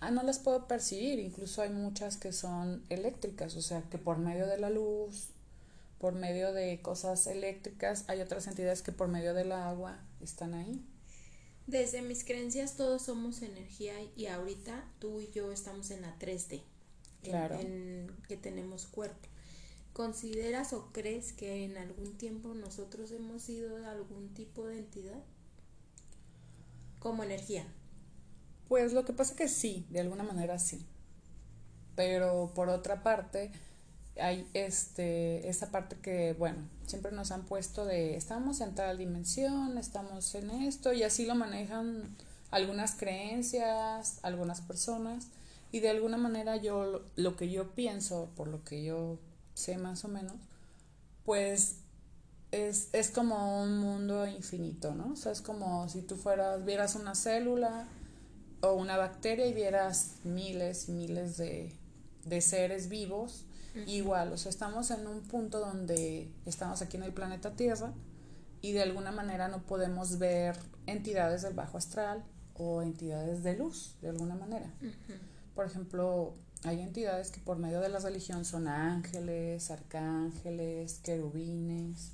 Ah, 0.00 0.10
no 0.10 0.22
las 0.22 0.38
puedo 0.40 0.66
percibir. 0.66 1.20
Incluso 1.20 1.62
hay 1.62 1.70
muchas 1.70 2.16
que 2.16 2.32
son 2.32 2.82
eléctricas, 2.88 3.56
o 3.56 3.62
sea, 3.62 3.82
que 3.82 3.98
por 3.98 4.18
medio 4.18 4.46
de 4.46 4.58
la 4.58 4.70
luz, 4.70 5.28
por 5.98 6.14
medio 6.14 6.52
de 6.52 6.80
cosas 6.82 7.26
eléctricas, 7.28 8.04
hay 8.08 8.20
otras 8.20 8.46
entidades 8.48 8.82
que 8.82 8.92
por 8.92 9.08
medio 9.08 9.34
del 9.34 9.52
agua 9.52 10.00
están 10.20 10.54
ahí. 10.54 10.82
Desde 11.68 12.00
mis 12.00 12.24
creencias 12.24 12.76
todos 12.76 13.02
somos 13.02 13.42
energía 13.42 13.92
y 14.16 14.24
ahorita 14.24 14.90
tú 15.00 15.20
y 15.20 15.30
yo 15.32 15.52
estamos 15.52 15.90
en 15.90 16.00
la 16.00 16.18
3D, 16.18 16.62
claro. 17.22 17.60
en, 17.60 18.10
que 18.26 18.38
tenemos 18.38 18.86
cuerpo. 18.86 19.28
¿Consideras 19.92 20.72
o 20.72 20.90
crees 20.92 21.34
que 21.34 21.66
en 21.66 21.76
algún 21.76 22.16
tiempo 22.16 22.54
nosotros 22.54 23.12
hemos 23.12 23.42
sido 23.42 23.86
algún 23.86 24.32
tipo 24.32 24.64
de 24.64 24.78
entidad? 24.78 25.22
Como 27.00 27.22
energía. 27.22 27.66
Pues 28.68 28.94
lo 28.94 29.04
que 29.04 29.12
pasa 29.12 29.32
es 29.32 29.36
que 29.36 29.48
sí, 29.48 29.84
de 29.90 30.00
alguna 30.00 30.24
manera 30.24 30.58
sí. 30.58 30.86
Pero 31.96 32.50
por 32.54 32.70
otra 32.70 33.02
parte, 33.02 33.52
hay 34.18 34.48
este, 34.54 35.46
esta 35.46 35.70
parte 35.70 35.96
que, 36.00 36.32
bueno, 36.32 36.66
siempre 36.88 37.12
nos 37.12 37.30
han 37.30 37.44
puesto 37.44 37.84
de 37.84 38.16
estamos 38.16 38.60
en 38.60 38.74
tal 38.74 38.98
dimensión, 38.98 39.78
estamos 39.78 40.34
en 40.34 40.50
esto, 40.50 40.92
y 40.92 41.02
así 41.02 41.26
lo 41.26 41.34
manejan 41.34 42.16
algunas 42.50 42.94
creencias, 42.94 44.18
algunas 44.22 44.60
personas, 44.62 45.26
y 45.70 45.80
de 45.80 45.90
alguna 45.90 46.16
manera 46.16 46.56
yo 46.56 47.02
lo 47.16 47.36
que 47.36 47.50
yo 47.50 47.74
pienso, 47.74 48.30
por 48.36 48.48
lo 48.48 48.64
que 48.64 48.82
yo 48.82 49.18
sé 49.54 49.76
más 49.76 50.04
o 50.04 50.08
menos, 50.08 50.36
pues 51.24 51.76
es, 52.52 52.88
es 52.92 53.10
como 53.10 53.62
un 53.62 53.78
mundo 53.78 54.26
infinito, 54.26 54.94
¿no? 54.94 55.12
O 55.12 55.16
sea, 55.16 55.32
es 55.32 55.42
como 55.42 55.88
si 55.90 56.00
tú 56.00 56.16
fueras, 56.16 56.64
vieras 56.64 56.94
una 56.94 57.14
célula 57.14 57.86
o 58.62 58.72
una 58.72 58.96
bacteria 58.96 59.46
y 59.46 59.52
vieras 59.52 60.14
miles 60.24 60.88
y 60.88 60.92
miles 60.92 61.36
de, 61.36 61.72
de 62.24 62.40
seres 62.40 62.88
vivos 62.88 63.44
Igual, 63.86 64.32
o 64.32 64.36
sea, 64.36 64.50
estamos 64.50 64.90
en 64.90 65.06
un 65.06 65.22
punto 65.22 65.60
donde 65.60 66.32
estamos 66.46 66.82
aquí 66.82 66.96
en 66.96 67.04
el 67.04 67.12
planeta 67.12 67.54
Tierra 67.54 67.92
y 68.60 68.72
de 68.72 68.82
alguna 68.82 69.12
manera 69.12 69.48
no 69.48 69.62
podemos 69.62 70.18
ver 70.18 70.58
entidades 70.86 71.42
del 71.42 71.54
bajo 71.54 71.78
astral 71.78 72.24
o 72.54 72.82
entidades 72.82 73.42
de 73.44 73.56
luz, 73.56 73.94
de 74.00 74.08
alguna 74.08 74.34
manera. 74.34 74.72
Por 75.54 75.66
ejemplo, 75.66 76.34
hay 76.64 76.80
entidades 76.80 77.30
que 77.30 77.40
por 77.40 77.58
medio 77.58 77.80
de 77.80 77.88
la 77.88 78.00
religión 78.00 78.44
son 78.44 78.68
ángeles, 78.68 79.70
arcángeles, 79.70 81.00
querubines, 81.04 82.12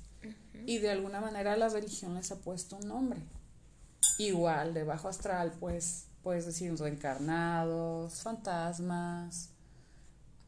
y 0.65 0.79
de 0.79 0.91
alguna 0.91 1.19
manera 1.19 1.57
la 1.57 1.69
religión 1.69 2.15
les 2.15 2.31
ha 2.31 2.37
puesto 2.37 2.77
un 2.77 2.87
nombre. 2.87 3.21
Igual, 4.17 4.73
de 4.73 4.83
bajo 4.83 5.07
astral, 5.07 5.51
pues 5.59 6.07
puedes 6.23 6.45
decir 6.45 6.75
reencarnados, 6.77 8.21
fantasmas, 8.21 9.49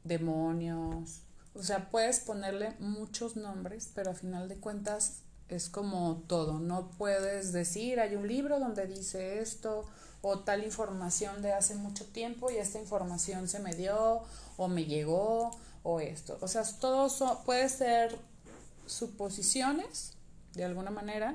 demonios. 0.08 1.22
O 1.54 1.64
sea, 1.64 1.90
puedes 1.90 2.20
ponerle 2.20 2.76
muchos 2.80 3.36
nombres, 3.36 3.90
pero 3.96 4.12
a 4.12 4.14
final 4.14 4.48
de 4.48 4.58
cuentas 4.58 5.24
es 5.50 5.70
como 5.70 6.24
todo. 6.28 6.60
No 6.60 6.92
puedes 6.92 7.52
decir, 7.52 8.00
hay 8.00 8.16
un 8.16 8.28
libro 8.28 8.60
donde 8.60 8.86
dice 8.86 9.40
esto 9.40 9.86
o 10.22 10.40
tal 10.40 10.64
información 10.64 11.42
de 11.42 11.54
hace 11.54 11.76
mucho 11.76 12.06
tiempo 12.06 12.52
y 12.52 12.58
esta 12.58 12.80
información 12.80 13.48
se 13.48 13.60
me 13.60 13.74
dio 13.74 14.24
o 14.58 14.68
me 14.68 14.86
llegó 14.86 15.52
o 15.84 16.00
esto. 16.00 16.38
O 16.42 16.48
sea, 16.48 16.64
todo 16.80 17.10
puede 17.46 17.70
ser 17.70 18.18
suposiciones 18.86 20.14
de 20.54 20.66
alguna 20.66 20.92
manera 20.92 21.34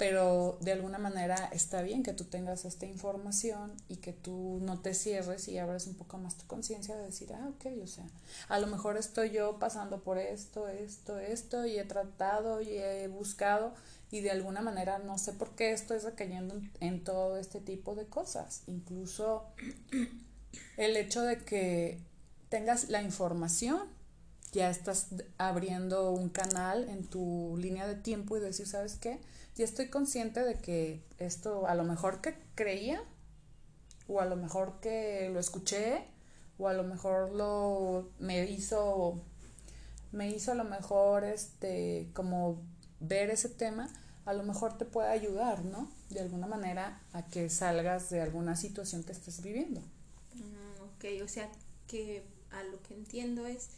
pero 0.00 0.56
de 0.62 0.72
alguna 0.72 0.96
manera 0.96 1.50
está 1.52 1.82
bien 1.82 2.02
que 2.02 2.14
tú 2.14 2.24
tengas 2.24 2.64
esta 2.64 2.86
información 2.86 3.74
y 3.86 3.96
que 3.96 4.14
tú 4.14 4.58
no 4.62 4.80
te 4.80 4.94
cierres 4.94 5.46
y 5.46 5.58
abres 5.58 5.86
un 5.86 5.94
poco 5.94 6.16
más 6.16 6.38
tu 6.38 6.46
conciencia 6.46 6.96
de 6.96 7.04
decir, 7.04 7.30
ah, 7.34 7.50
ok, 7.50 7.66
o 7.82 7.86
sea, 7.86 8.06
a 8.48 8.58
lo 8.58 8.66
mejor 8.66 8.96
estoy 8.96 9.28
yo 9.28 9.58
pasando 9.58 10.02
por 10.02 10.16
esto, 10.16 10.68
esto, 10.68 11.18
esto 11.18 11.66
y 11.66 11.78
he 11.78 11.84
tratado 11.84 12.62
y 12.62 12.70
he 12.78 13.08
buscado 13.08 13.74
y 14.10 14.22
de 14.22 14.30
alguna 14.30 14.62
manera 14.62 14.98
no 15.00 15.18
sé 15.18 15.34
por 15.34 15.50
qué 15.50 15.72
estoy 15.72 15.98
recayendo 15.98 16.58
en 16.80 17.04
todo 17.04 17.36
este 17.36 17.60
tipo 17.60 17.94
de 17.94 18.06
cosas. 18.06 18.62
Incluso 18.68 19.44
el 20.78 20.96
hecho 20.96 21.20
de 21.20 21.44
que 21.44 22.00
tengas 22.48 22.88
la 22.88 23.02
información 23.02 23.82
ya 24.52 24.70
estás 24.70 25.08
abriendo 25.36 26.10
un 26.12 26.30
canal 26.30 26.88
en 26.88 27.04
tu 27.04 27.58
línea 27.58 27.86
de 27.86 27.96
tiempo 27.96 28.38
y 28.38 28.40
decir, 28.40 28.66
¿sabes 28.66 28.96
qué? 28.96 29.20
Y 29.60 29.62
estoy 29.62 29.88
consciente 29.88 30.42
de 30.42 30.54
que 30.54 31.02
esto 31.18 31.66
a 31.66 31.74
lo 31.74 31.84
mejor 31.84 32.22
que 32.22 32.34
creía 32.54 33.04
o 34.08 34.22
a 34.22 34.24
lo 34.24 34.36
mejor 34.36 34.80
que 34.80 35.28
lo 35.30 35.38
escuché 35.38 36.06
o 36.56 36.68
a 36.68 36.72
lo 36.72 36.82
mejor 36.82 37.34
lo 37.34 38.08
me 38.18 38.50
hizo 38.50 39.20
me 40.12 40.30
hizo 40.30 40.52
a 40.52 40.54
lo 40.54 40.64
mejor 40.64 41.24
este 41.24 42.08
como 42.14 42.62
ver 43.00 43.28
ese 43.28 43.50
tema 43.50 43.90
a 44.24 44.32
lo 44.32 44.44
mejor 44.44 44.78
te 44.78 44.86
puede 44.86 45.10
ayudar 45.10 45.62
no 45.62 45.90
de 46.08 46.20
alguna 46.20 46.46
manera 46.46 47.02
a 47.12 47.26
que 47.26 47.50
salgas 47.50 48.08
de 48.08 48.22
alguna 48.22 48.56
situación 48.56 49.04
que 49.04 49.12
estés 49.12 49.42
viviendo. 49.42 49.82
Mm, 50.36 50.84
ok 50.84 51.22
o 51.22 51.28
sea 51.28 51.50
que 51.86 52.24
a 52.50 52.62
lo 52.62 52.82
que 52.82 52.94
entiendo 52.94 53.44
es 53.44 53.68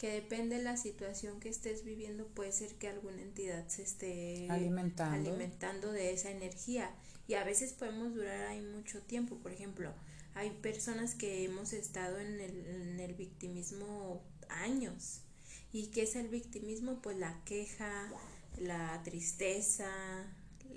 que 0.00 0.10
depende 0.12 0.56
de 0.56 0.62
la 0.62 0.78
situación 0.78 1.40
que 1.40 1.50
estés 1.50 1.84
viviendo, 1.84 2.26
puede 2.26 2.52
ser 2.52 2.74
que 2.76 2.88
alguna 2.88 3.20
entidad 3.20 3.68
se 3.68 3.82
esté 3.82 4.46
alimentando. 4.48 5.30
alimentando 5.30 5.92
de 5.92 6.12
esa 6.12 6.30
energía. 6.30 6.90
Y 7.28 7.34
a 7.34 7.44
veces 7.44 7.74
podemos 7.74 8.14
durar 8.14 8.46
ahí 8.46 8.62
mucho 8.62 9.02
tiempo. 9.02 9.36
Por 9.36 9.52
ejemplo, 9.52 9.92
hay 10.34 10.50
personas 10.50 11.14
que 11.14 11.44
hemos 11.44 11.74
estado 11.74 12.18
en 12.18 12.40
el, 12.40 12.66
en 12.66 12.98
el 12.98 13.14
victimismo 13.14 14.22
años 14.48 15.20
¿Y 15.72 15.86
qué 15.88 16.02
es 16.02 16.16
el 16.16 16.28
victimismo? 16.28 17.00
Pues 17.00 17.16
la 17.16 17.40
queja, 17.44 18.10
la 18.58 19.00
tristeza, 19.04 19.88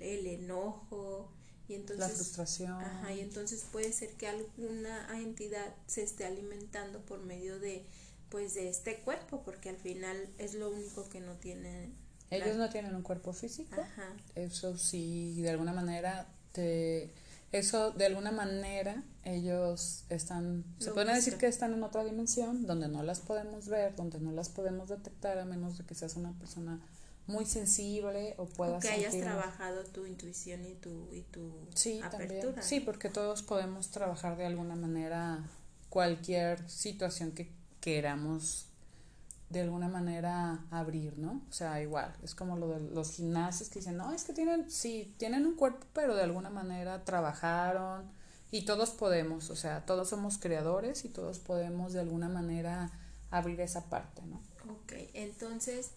el 0.00 0.26
enojo, 0.26 1.32
y 1.68 1.74
entonces, 1.74 1.98
la 1.98 2.08
frustración. 2.08 2.72
Ajá, 2.72 3.12
y 3.12 3.20
entonces 3.20 3.66
puede 3.72 3.92
ser 3.92 4.10
que 4.10 4.28
alguna 4.28 5.08
entidad 5.18 5.74
se 5.86 6.02
esté 6.02 6.24
alimentando 6.24 7.00
por 7.00 7.20
medio 7.20 7.58
de 7.58 7.84
pues 8.28 8.54
de 8.54 8.68
este 8.68 8.96
cuerpo, 9.00 9.42
porque 9.44 9.68
al 9.68 9.76
final 9.76 10.16
es 10.38 10.54
lo 10.54 10.70
único 10.70 11.08
que 11.08 11.20
no 11.20 11.34
tiene 11.34 11.92
ellos 12.30 12.56
no 12.56 12.68
tienen 12.68 12.94
un 12.94 13.02
cuerpo 13.02 13.32
físico. 13.32 13.80
Ajá. 13.80 14.12
Eso 14.34 14.76
sí, 14.76 15.40
de 15.40 15.50
alguna 15.50 15.72
manera 15.72 16.26
te 16.52 17.12
eso 17.52 17.92
de 17.92 18.06
alguna 18.06 18.32
manera 18.32 19.04
ellos 19.22 20.04
están 20.08 20.64
se 20.78 20.90
puede 20.90 21.14
decir 21.14 21.36
que 21.36 21.46
están 21.46 21.72
en 21.72 21.82
otra 21.84 22.02
dimensión 22.02 22.66
donde 22.66 22.88
no 22.88 23.02
las 23.02 23.20
podemos 23.20 23.68
ver, 23.68 23.94
donde 23.94 24.18
no 24.18 24.32
las 24.32 24.48
podemos 24.48 24.88
detectar 24.88 25.38
a 25.38 25.44
menos 25.44 25.78
de 25.78 25.84
que 25.84 25.94
seas 25.94 26.16
una 26.16 26.32
persona 26.32 26.80
muy 27.26 27.46
sensible 27.46 28.34
o 28.38 28.46
puedas 28.46 28.82
que 28.82 28.90
hayas 28.90 29.16
trabajado 29.16 29.84
tu 29.84 30.04
intuición 30.04 30.66
y 30.66 30.74
tu 30.74 31.08
y 31.12 31.22
tu 31.22 31.52
sí, 31.74 32.00
apertura. 32.02 32.60
Sí, 32.60 32.80
porque 32.80 33.08
todos 33.08 33.42
podemos 33.42 33.90
trabajar 33.90 34.36
de 34.36 34.46
alguna 34.46 34.74
manera 34.74 35.44
cualquier 35.88 36.68
situación 36.68 37.32
que 37.32 37.52
queramos 37.84 38.64
de 39.50 39.60
alguna 39.60 39.88
manera 39.88 40.64
abrir, 40.70 41.18
¿no? 41.18 41.42
O 41.50 41.52
sea, 41.52 41.82
igual, 41.82 42.16
es 42.22 42.34
como 42.34 42.56
lo 42.56 42.70
de 42.70 42.80
los 42.80 43.10
gimnasios 43.10 43.68
que 43.68 43.80
dicen, 43.80 43.98
no, 43.98 44.10
es 44.14 44.24
que 44.24 44.32
tienen, 44.32 44.70
sí, 44.70 45.14
tienen 45.18 45.44
un 45.44 45.54
cuerpo, 45.54 45.86
pero 45.92 46.16
de 46.16 46.22
alguna 46.22 46.48
manera 46.48 47.04
trabajaron 47.04 48.10
y 48.50 48.64
todos 48.64 48.90
podemos, 48.90 49.50
o 49.50 49.56
sea, 49.56 49.84
todos 49.84 50.08
somos 50.08 50.38
creadores 50.38 51.04
y 51.04 51.10
todos 51.10 51.40
podemos 51.40 51.92
de 51.92 52.00
alguna 52.00 52.30
manera 52.30 52.90
abrir 53.30 53.60
esa 53.60 53.90
parte, 53.90 54.22
¿no? 54.22 54.40
Ok, 54.72 54.94
entonces, 55.12 55.90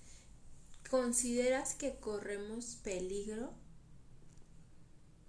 ¿consideras 0.89 1.74
que 1.74 1.96
corremos 2.01 2.75
peligro? 2.84 3.53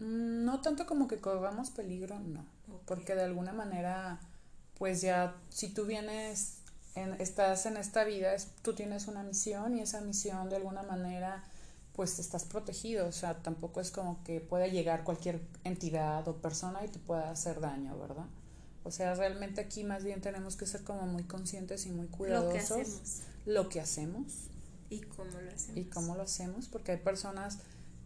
Mm, 0.01 0.45
no 0.45 0.61
tanto 0.61 0.87
como 0.87 1.07
que 1.07 1.21
corramos 1.21 1.71
peligro, 1.71 2.19
no, 2.19 2.45
porque 2.85 3.15
de 3.15 3.23
alguna 3.23 3.53
manera, 3.53 4.19
pues 4.79 5.01
ya, 5.01 5.37
si 5.51 5.69
tú 5.69 5.85
vienes 5.85 6.59
estás 7.19 7.67
en 7.67 7.77
esta 7.77 8.05
vida, 8.05 8.35
es, 8.35 8.49
tú 8.63 8.75
tienes 8.75 9.07
una 9.07 9.23
misión 9.23 9.77
y 9.77 9.81
esa 9.81 10.01
misión 10.01 10.49
de 10.49 10.57
alguna 10.57 10.83
manera 10.83 11.45
pues 11.95 12.19
estás 12.21 12.45
protegido, 12.45 13.09
o 13.09 13.13
sea, 13.13 13.43
tampoco 13.43 13.81
es 13.81 13.91
como 13.91 14.23
que 14.23 14.41
pueda 14.41 14.69
llegar 14.69 15.03
cualquier 15.03 15.41
entidad 15.65 16.27
o 16.29 16.37
persona 16.37 16.85
y 16.85 16.89
te 16.89 17.01
pueda 17.01 17.31
hacer 17.31 17.61
daño, 17.61 17.99
¿verdad? 17.99 18.27
O 18.85 18.93
sea, 18.93 19.15
realmente 19.15 19.61
aquí 19.61 19.83
más 19.83 20.05
bien 20.05 20.21
tenemos 20.21 20.55
que 20.55 20.65
ser 20.65 20.85
como 20.85 21.07
muy 21.07 21.25
conscientes 21.25 21.87
y 21.87 21.91
muy 21.91 22.07
cuidadosos. 22.07 22.45
Lo 22.47 22.49
que 22.49 22.61
hacemos. 22.61 23.23
Lo 23.47 23.69
que 23.69 23.81
hacemos. 23.81 24.33
Y 24.91 25.01
cómo 25.01 25.41
lo 25.41 25.51
hacemos. 25.51 25.77
Y 25.77 25.85
cómo 25.87 26.15
lo 26.15 26.23
hacemos, 26.23 26.69
porque 26.69 26.93
hay 26.93 26.99
personas 26.99 27.59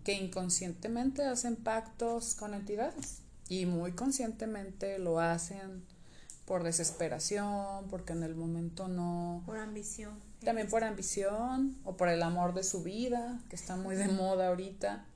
que 0.04 0.14
inconscientemente 0.14 1.24
hacen 1.24 1.56
pactos 1.56 2.34
con 2.34 2.54
entidades 2.54 3.18
y 3.48 3.66
muy 3.66 3.92
conscientemente 3.92 4.98
lo 4.98 5.20
hacen 5.20 5.84
por 6.46 6.64
desesperación, 6.64 7.86
porque 7.88 8.12
en 8.12 8.22
el 8.22 8.34
momento 8.34 8.88
no... 8.88 9.42
Por 9.46 9.58
ambición. 9.58 10.18
También 10.44 10.68
por 10.68 10.84
ambición 10.84 11.78
o 11.84 11.96
por 11.96 12.08
el 12.08 12.22
amor 12.22 12.52
de 12.52 12.64
su 12.64 12.82
vida, 12.82 13.40
que 13.48 13.56
está 13.56 13.76
muy 13.76 13.94
de 13.94 14.08
moda 14.08 14.48
ahorita. 14.48 15.06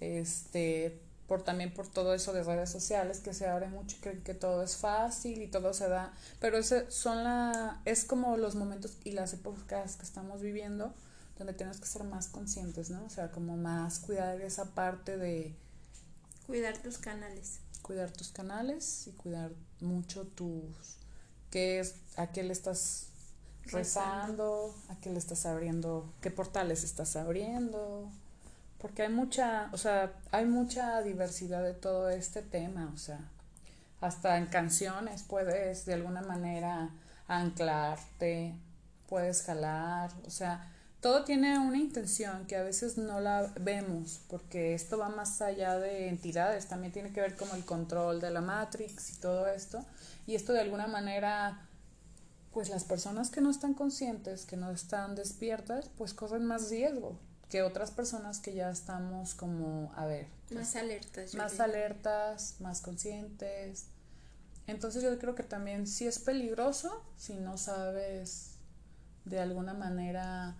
Este, 0.00 1.00
por 1.26 1.42
también 1.42 1.72
por 1.72 1.88
todo 1.88 2.14
eso 2.14 2.32
de 2.32 2.42
redes 2.42 2.70
sociales 2.70 3.20
que 3.20 3.32
se 3.32 3.46
abre 3.46 3.68
mucho 3.68 3.96
y 3.96 4.00
creen 4.00 4.22
que 4.22 4.34
todo 4.34 4.62
es 4.62 4.76
fácil 4.76 5.42
y 5.42 5.46
todo 5.46 5.72
se 5.72 5.88
da, 5.88 6.12
pero 6.40 6.58
ese 6.58 6.90
son 6.90 7.24
la 7.24 7.80
es 7.84 8.04
como 8.04 8.36
los 8.36 8.54
momentos 8.54 8.98
y 9.04 9.12
las 9.12 9.32
épocas 9.32 9.96
que 9.96 10.02
estamos 10.02 10.42
viviendo 10.42 10.92
donde 11.38 11.52
tenemos 11.52 11.80
que 11.80 11.86
ser 11.86 12.04
más 12.04 12.28
conscientes, 12.28 12.90
¿no? 12.90 13.04
O 13.04 13.10
sea, 13.10 13.30
como 13.30 13.56
más 13.56 13.98
cuidar 13.98 14.40
esa 14.40 14.66
parte 14.74 15.16
de 15.16 15.54
cuidar 16.46 16.76
tus 16.78 16.98
canales 16.98 17.60
cuidar 17.84 18.10
tus 18.10 18.30
canales 18.30 19.06
y 19.06 19.12
cuidar 19.12 19.52
mucho 19.80 20.26
tus 20.26 20.96
qué 21.50 21.80
es 21.80 21.96
a 22.16 22.28
qué 22.28 22.42
le 22.42 22.52
estás 22.52 23.08
rezando, 23.66 24.74
a 24.88 24.96
qué 25.00 25.10
le 25.10 25.18
estás 25.18 25.46
abriendo, 25.46 26.10
qué 26.20 26.30
portales 26.30 26.82
estás 26.82 27.14
abriendo, 27.14 28.10
porque 28.80 29.02
hay 29.02 29.12
mucha, 29.12 29.68
o 29.72 29.78
sea, 29.78 30.12
hay 30.32 30.46
mucha 30.46 31.02
diversidad 31.02 31.62
de 31.62 31.74
todo 31.74 32.08
este 32.08 32.42
tema, 32.42 32.90
o 32.92 32.96
sea, 32.96 33.20
hasta 34.00 34.38
en 34.38 34.46
canciones 34.46 35.22
puedes 35.22 35.84
de 35.84 35.94
alguna 35.94 36.22
manera 36.22 36.90
anclarte, 37.28 38.54
puedes 39.08 39.42
jalar, 39.42 40.10
o 40.26 40.30
sea, 40.30 40.73
todo 41.04 41.22
tiene 41.22 41.58
una 41.58 41.76
intención 41.76 42.46
que 42.46 42.56
a 42.56 42.62
veces 42.62 42.96
no 42.96 43.20
la 43.20 43.52
vemos 43.60 44.22
porque 44.26 44.72
esto 44.72 44.96
va 44.96 45.10
más 45.10 45.42
allá 45.42 45.78
de 45.78 46.08
entidades, 46.08 46.64
también 46.64 46.94
tiene 46.94 47.12
que 47.12 47.20
ver 47.20 47.36
como 47.36 47.54
el 47.56 47.66
control 47.66 48.22
de 48.22 48.30
la 48.30 48.40
Matrix 48.40 49.10
y 49.10 49.16
todo 49.16 49.46
esto. 49.46 49.84
Y 50.26 50.34
esto 50.34 50.54
de 50.54 50.60
alguna 50.60 50.86
manera, 50.86 51.68
pues 52.54 52.70
las 52.70 52.84
personas 52.84 53.28
que 53.28 53.42
no 53.42 53.50
están 53.50 53.74
conscientes, 53.74 54.46
que 54.46 54.56
no 54.56 54.70
están 54.70 55.14
despiertas, 55.14 55.90
pues 55.98 56.14
corren 56.14 56.46
más 56.46 56.70
riesgo 56.70 57.18
que 57.50 57.62
otras 57.62 57.90
personas 57.90 58.40
que 58.40 58.54
ya 58.54 58.70
estamos 58.70 59.34
como, 59.34 59.92
a 59.96 60.06
ver. 60.06 60.26
Más 60.54 60.74
alertas. 60.74 61.34
Más 61.34 61.60
alertas, 61.60 62.54
más 62.60 62.80
conscientes. 62.80 63.88
Entonces 64.66 65.02
yo 65.02 65.18
creo 65.18 65.34
que 65.34 65.42
también 65.42 65.86
sí 65.86 66.06
es 66.06 66.18
peligroso 66.18 67.04
si 67.18 67.34
no 67.34 67.58
sabes 67.58 68.52
de 69.26 69.38
alguna 69.38 69.74
manera 69.74 70.56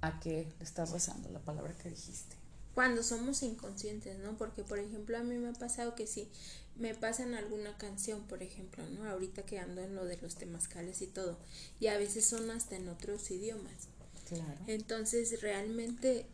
a 0.00 0.20
qué 0.20 0.46
le 0.58 0.64
estás 0.64 0.90
rezando 0.90 1.28
la 1.30 1.40
palabra 1.40 1.74
que 1.76 1.90
dijiste. 1.90 2.36
Cuando 2.74 3.02
somos 3.02 3.42
inconscientes, 3.42 4.18
¿no? 4.18 4.36
Porque, 4.36 4.62
por 4.62 4.78
ejemplo, 4.78 5.18
a 5.18 5.22
mí 5.22 5.36
me 5.36 5.48
ha 5.48 5.52
pasado 5.52 5.94
que 5.94 6.06
si 6.06 6.28
me 6.76 6.94
pasan 6.94 7.34
alguna 7.34 7.76
canción, 7.76 8.22
por 8.22 8.42
ejemplo, 8.42 8.84
¿no? 8.90 9.08
Ahorita 9.08 9.42
que 9.42 9.58
ando 9.58 9.82
en 9.82 9.94
lo 9.94 10.04
de 10.04 10.16
los 10.18 10.36
temazcales 10.36 11.02
y 11.02 11.06
todo, 11.06 11.36
y 11.78 11.88
a 11.88 11.98
veces 11.98 12.24
son 12.24 12.50
hasta 12.50 12.76
en 12.76 12.88
otros 12.88 13.30
idiomas. 13.30 13.88
Claro. 14.28 14.58
Entonces, 14.66 15.42
realmente 15.42 16.26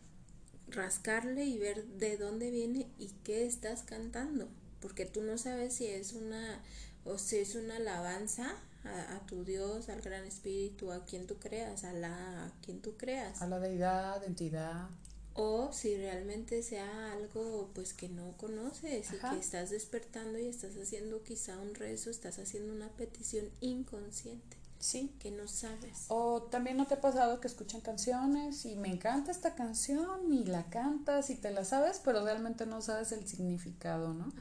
rascarle 0.69 1.45
y 1.45 1.59
ver 1.59 1.85
de 1.85 2.17
dónde 2.17 2.51
viene 2.51 2.87
y 2.99 3.09
qué 3.25 3.47
estás 3.47 3.83
cantando, 3.83 4.49
porque 4.81 5.07
tú 5.07 5.23
no 5.23 5.39
sabes 5.39 5.75
si 5.75 5.87
es 5.87 6.13
una 6.13 6.61
o 7.05 7.19
si 7.19 7.37
es 7.37 7.55
una 7.55 7.77
alabanza 7.77 8.57
a, 8.87 9.27
tu 9.27 9.45
Dios, 9.45 9.89
al 9.89 10.01
Gran 10.01 10.25
Espíritu, 10.25 10.93
a 10.93 11.05
quien 11.05 11.27
tú 11.27 11.37
creas, 11.37 11.85
a 11.85 11.93
la 11.93 12.47
a 12.47 12.53
quien 12.63 12.81
tú 12.81 12.97
creas. 12.97 13.43
A 13.43 13.47
la 13.47 13.59
deidad, 13.59 14.23
entidad. 14.25 14.89
O 15.35 15.71
si 15.73 15.97
realmente 15.97 16.63
sea 16.63 17.13
algo 17.13 17.71
pues 17.75 17.93
que 17.93 18.09
no 18.09 18.37
conoces 18.39 19.13
y 19.13 19.19
que 19.19 19.39
estás 19.39 19.69
despertando 19.71 20.39
y 20.39 20.47
estás 20.47 20.77
haciendo 20.77 21.23
quizá 21.23 21.59
un 21.59 21.75
rezo, 21.75 22.09
estás 22.09 22.39
haciendo 22.39 22.73
una 22.73 22.89
petición 22.89 23.51
inconsciente. 23.61 24.57
Sí. 24.79 25.15
Que 25.19 25.31
no 25.31 25.49
sabes. 25.49 26.07
O 26.09 26.43
también 26.43 26.77
no 26.77 26.87
te 26.87 26.95
ha 26.95 27.01
pasado 27.01 27.41
que 27.41 27.49
escuchan 27.49 27.81
canciones 27.81 28.65
y 28.67 28.77
me 28.77 28.89
encanta 28.89 29.31
esta 29.31 29.55
canción 29.55 30.33
y 30.33 30.45
la 30.45 30.65
cantas 30.65 31.31
y 31.31 31.37
te 31.37 31.51
la 31.51 31.65
sabes, 31.65 32.01
pero 32.05 32.25
realmente 32.25 32.67
no 32.67 32.83
sabes 32.83 33.13
el 33.13 33.27
significado, 33.27 34.13
¿no? 34.15 34.33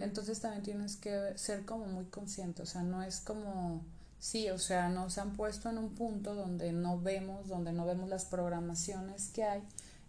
Entonces 0.00 0.40
también 0.40 0.62
tienes 0.62 0.96
que 0.96 1.36
ser 1.36 1.64
como 1.64 1.86
muy 1.86 2.06
consciente, 2.06 2.62
o 2.62 2.66
sea, 2.66 2.82
no 2.82 3.02
es 3.02 3.20
como, 3.20 3.84
sí, 4.18 4.50
o 4.50 4.58
sea, 4.58 4.88
nos 4.88 5.18
han 5.18 5.36
puesto 5.36 5.68
en 5.68 5.78
un 5.78 5.94
punto 5.94 6.34
donde 6.34 6.72
no 6.72 7.00
vemos, 7.00 7.48
donde 7.48 7.72
no 7.72 7.86
vemos 7.86 8.08
las 8.08 8.24
programaciones 8.24 9.28
que 9.28 9.44
hay 9.44 9.62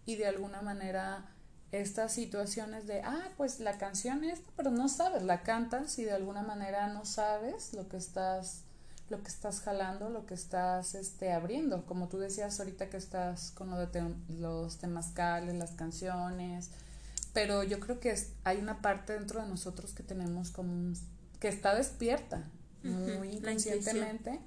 y 0.06 0.16
de 0.16 0.26
alguna 0.26 0.62
manera 0.62 1.28
estas 1.72 2.12
situaciones 2.12 2.86
de, 2.86 3.00
ah, 3.00 3.30
pues 3.36 3.58
la 3.58 3.78
canción 3.78 4.24
esta, 4.24 4.50
pero 4.56 4.70
no 4.70 4.88
sabes, 4.88 5.22
la 5.22 5.42
cantas 5.42 5.98
y 5.98 6.04
de 6.04 6.12
alguna 6.12 6.42
manera 6.42 6.88
no 6.88 7.06
sabes 7.06 7.72
lo 7.72 7.88
que 7.88 7.96
estás 7.96 8.62
lo 9.12 9.22
que 9.22 9.28
estás 9.28 9.60
jalando, 9.60 10.08
lo 10.08 10.24
que 10.26 10.34
estás 10.34 10.94
este, 10.94 11.32
abriendo. 11.32 11.84
Como 11.84 12.08
tú 12.08 12.18
decías 12.18 12.58
ahorita 12.58 12.88
que 12.88 12.96
estás 12.96 13.52
con 13.52 13.70
lo 13.70 13.76
de 13.76 14.14
los 14.40 14.78
temazcales, 14.78 15.54
las 15.54 15.72
canciones. 15.72 16.70
Pero 17.34 17.62
yo 17.62 17.78
creo 17.78 18.00
que 18.00 18.18
hay 18.42 18.58
una 18.58 18.80
parte 18.80 19.12
dentro 19.12 19.40
de 19.40 19.48
nosotros 19.48 19.92
que 19.92 20.02
tenemos 20.02 20.50
como 20.50 20.94
que 21.38 21.48
está 21.48 21.74
despierta 21.74 22.42
muy 22.82 23.28
inconscientemente, 23.28 24.40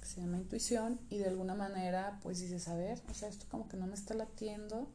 que 0.00 0.06
se 0.06 0.20
llama 0.20 0.38
intuición, 0.38 0.98
y 1.08 1.18
de 1.18 1.28
alguna 1.28 1.54
manera 1.54 2.18
pues 2.22 2.40
dices, 2.40 2.66
a 2.68 2.74
ver, 2.74 3.00
o 3.10 3.14
sea, 3.14 3.28
esto 3.28 3.46
como 3.50 3.68
que 3.68 3.76
no 3.76 3.86
me 3.86 3.94
está 3.94 4.14
latiendo, 4.14 4.88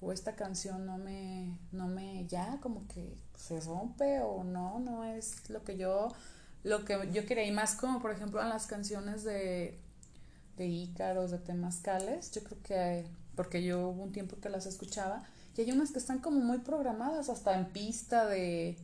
o 0.00 0.12
esta 0.12 0.36
canción 0.36 0.86
no 0.86 0.96
me, 0.96 1.56
no 1.72 1.88
me, 1.88 2.26
ya 2.26 2.58
como 2.60 2.86
que 2.88 3.16
se 3.36 3.60
rompe, 3.60 4.20
o 4.20 4.44
no, 4.44 4.78
no 4.78 5.04
es 5.04 5.48
lo 5.50 5.64
que 5.64 5.76
yo 5.76 6.08
lo 6.62 6.84
que 6.84 7.10
yo 7.12 7.26
quería, 7.26 7.44
y 7.44 7.52
más 7.52 7.74
como 7.74 8.00
por 8.00 8.10
ejemplo 8.10 8.42
en 8.42 8.48
las 8.48 8.66
canciones 8.66 9.24
de, 9.24 9.78
de 10.56 10.66
Ícaros, 10.66 11.30
de 11.30 11.38
Temazcales, 11.38 12.30
yo 12.32 12.42
creo 12.42 12.62
que, 12.62 13.06
porque 13.34 13.62
yo 13.62 13.88
hubo 13.88 14.02
un 14.02 14.12
tiempo 14.12 14.36
que 14.40 14.48
las 14.48 14.66
escuchaba, 14.66 15.24
y 15.56 15.62
hay 15.62 15.72
unas 15.72 15.90
que 15.92 15.98
están 15.98 16.20
como 16.20 16.40
muy 16.40 16.58
programadas, 16.58 17.28
hasta 17.28 17.58
en 17.58 17.66
pista 17.66 18.26
de, 18.26 18.78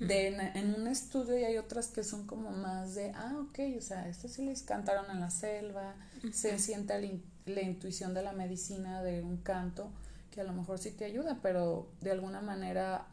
de 0.00 0.28
en, 0.54 0.74
un 0.74 0.86
estudio 0.86 1.38
y 1.38 1.44
hay 1.44 1.58
otras 1.58 1.88
que 1.88 2.02
son 2.02 2.26
como 2.26 2.50
más 2.50 2.94
de, 2.94 3.12
ah, 3.14 3.36
ok, 3.40 3.58
o 3.76 3.80
sea, 3.80 4.08
estas 4.08 4.32
sí 4.32 4.44
les 4.44 4.62
cantaron 4.62 5.10
en 5.10 5.20
la 5.20 5.30
selva, 5.30 5.94
se 6.32 6.58
siente 6.58 7.20
la, 7.46 7.60
intuición 7.60 8.14
de 8.14 8.22
la 8.22 8.32
medicina 8.32 9.02
de 9.02 9.22
un 9.22 9.36
canto, 9.38 9.90
que 10.30 10.40
a 10.40 10.44
lo 10.44 10.52
mejor 10.52 10.78
sí 10.78 10.90
te 10.90 11.04
ayuda, 11.04 11.38
pero 11.42 11.88
de 12.00 12.10
alguna 12.10 12.40
manera 12.40 13.06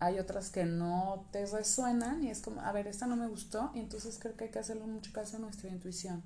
hay 0.00 0.18
otras 0.18 0.50
que 0.50 0.64
no 0.64 1.28
te 1.30 1.44
resuenan 1.46 2.24
y 2.24 2.30
es 2.30 2.40
como, 2.40 2.62
a 2.62 2.72
ver, 2.72 2.86
esta 2.86 3.06
no 3.06 3.16
me 3.16 3.28
gustó, 3.28 3.70
y 3.74 3.80
entonces 3.80 4.18
creo 4.18 4.34
que 4.34 4.44
hay 4.44 4.50
que 4.50 4.58
hacerle 4.58 4.86
mucho 4.86 5.12
caso 5.12 5.36
a 5.36 5.40
nuestra 5.40 5.68
intuición. 5.68 6.22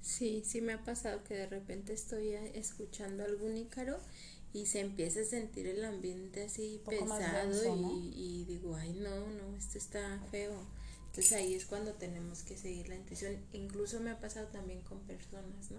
Sí, 0.00 0.42
sí 0.46 0.60
me 0.60 0.74
ha 0.74 0.84
pasado 0.84 1.24
que 1.24 1.34
de 1.34 1.48
repente 1.48 1.92
estoy 1.92 2.30
escuchando 2.54 3.24
algún 3.24 3.56
ícaro 3.56 3.98
y 4.52 4.66
se 4.66 4.80
empieza 4.80 5.20
a 5.20 5.24
sentir 5.24 5.66
el 5.66 5.84
ambiente 5.84 6.44
así 6.44 6.80
pesado 6.88 7.76
y, 7.76 8.12
y, 8.14 8.44
digo, 8.44 8.76
ay 8.76 8.92
no, 8.92 9.26
no, 9.26 9.56
esto 9.56 9.76
está 9.76 10.20
feo. 10.30 10.54
Entonces 11.06 11.32
ahí 11.32 11.54
es 11.54 11.66
cuando 11.66 11.94
tenemos 11.94 12.42
que 12.42 12.56
seguir 12.56 12.88
la 12.88 12.94
intuición. 12.94 13.36
Incluso 13.52 13.98
me 13.98 14.10
ha 14.10 14.20
pasado 14.20 14.46
también 14.48 14.80
con 14.82 15.00
personas, 15.00 15.70
¿no? 15.70 15.78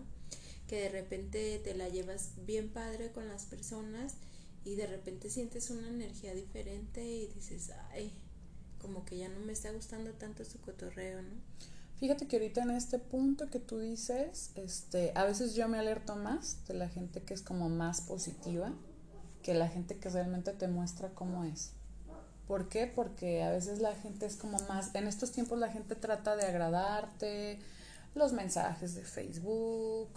Que 0.68 0.82
de 0.82 0.90
repente 0.90 1.62
te 1.64 1.74
la 1.76 1.88
llevas 1.88 2.32
bien 2.46 2.70
padre 2.70 3.12
con 3.12 3.28
las 3.28 3.46
personas 3.46 4.16
y 4.64 4.76
de 4.76 4.88
repente 4.88 5.30
sientes 5.30 5.70
una 5.70 5.88
energía 5.88 6.34
diferente 6.34 7.06
y 7.06 7.28
dices, 7.28 7.72
ay, 7.92 8.12
como 8.80 9.06
que 9.06 9.18
ya 9.18 9.30
no 9.30 9.40
me 9.40 9.54
está 9.54 9.72
gustando 9.72 10.12
tanto 10.14 10.46
su 10.46 10.60
cotorreo, 10.60 11.22
¿no? 11.22 11.36
Fíjate 12.00 12.28
que 12.28 12.38
ahorita 12.38 12.62
en 12.62 12.72
este 12.72 12.98
punto 12.98 13.50
que 13.50 13.60
tú 13.60 13.80
dices, 13.80 14.52
este, 14.56 15.12
a 15.16 15.26
veces 15.26 15.54
yo 15.54 15.68
me 15.68 15.78
alerto 15.78 16.16
más 16.16 16.66
de 16.66 16.74
la 16.74 16.88
gente 16.88 17.22
que 17.22 17.34
es 17.34 17.42
como 17.42 17.68
más 17.68 18.02
positiva 18.02 18.74
que 19.44 19.54
la 19.54 19.68
gente 19.68 19.98
que 19.98 20.10
realmente 20.10 20.54
te 20.54 20.68
muestra 20.68 21.10
cómo 21.10 21.44
es. 21.44 21.72
¿Por 22.48 22.70
qué? 22.70 22.88
Porque 22.88 23.44
a 23.44 23.52
veces 23.52 23.80
la 23.80 23.94
gente 23.96 24.26
es 24.26 24.36
como 24.36 24.58
más, 24.68 24.96
en 24.96 25.08
estos 25.08 25.32
tiempos 25.32 25.60
la 25.60 25.72
gente 25.72 25.96
trata 25.96 26.36
de 26.36 26.46
agradarte, 26.46 27.60
los 28.16 28.34
mensajes 28.34 28.96
de 28.96 29.04
Facebook, 29.04 30.10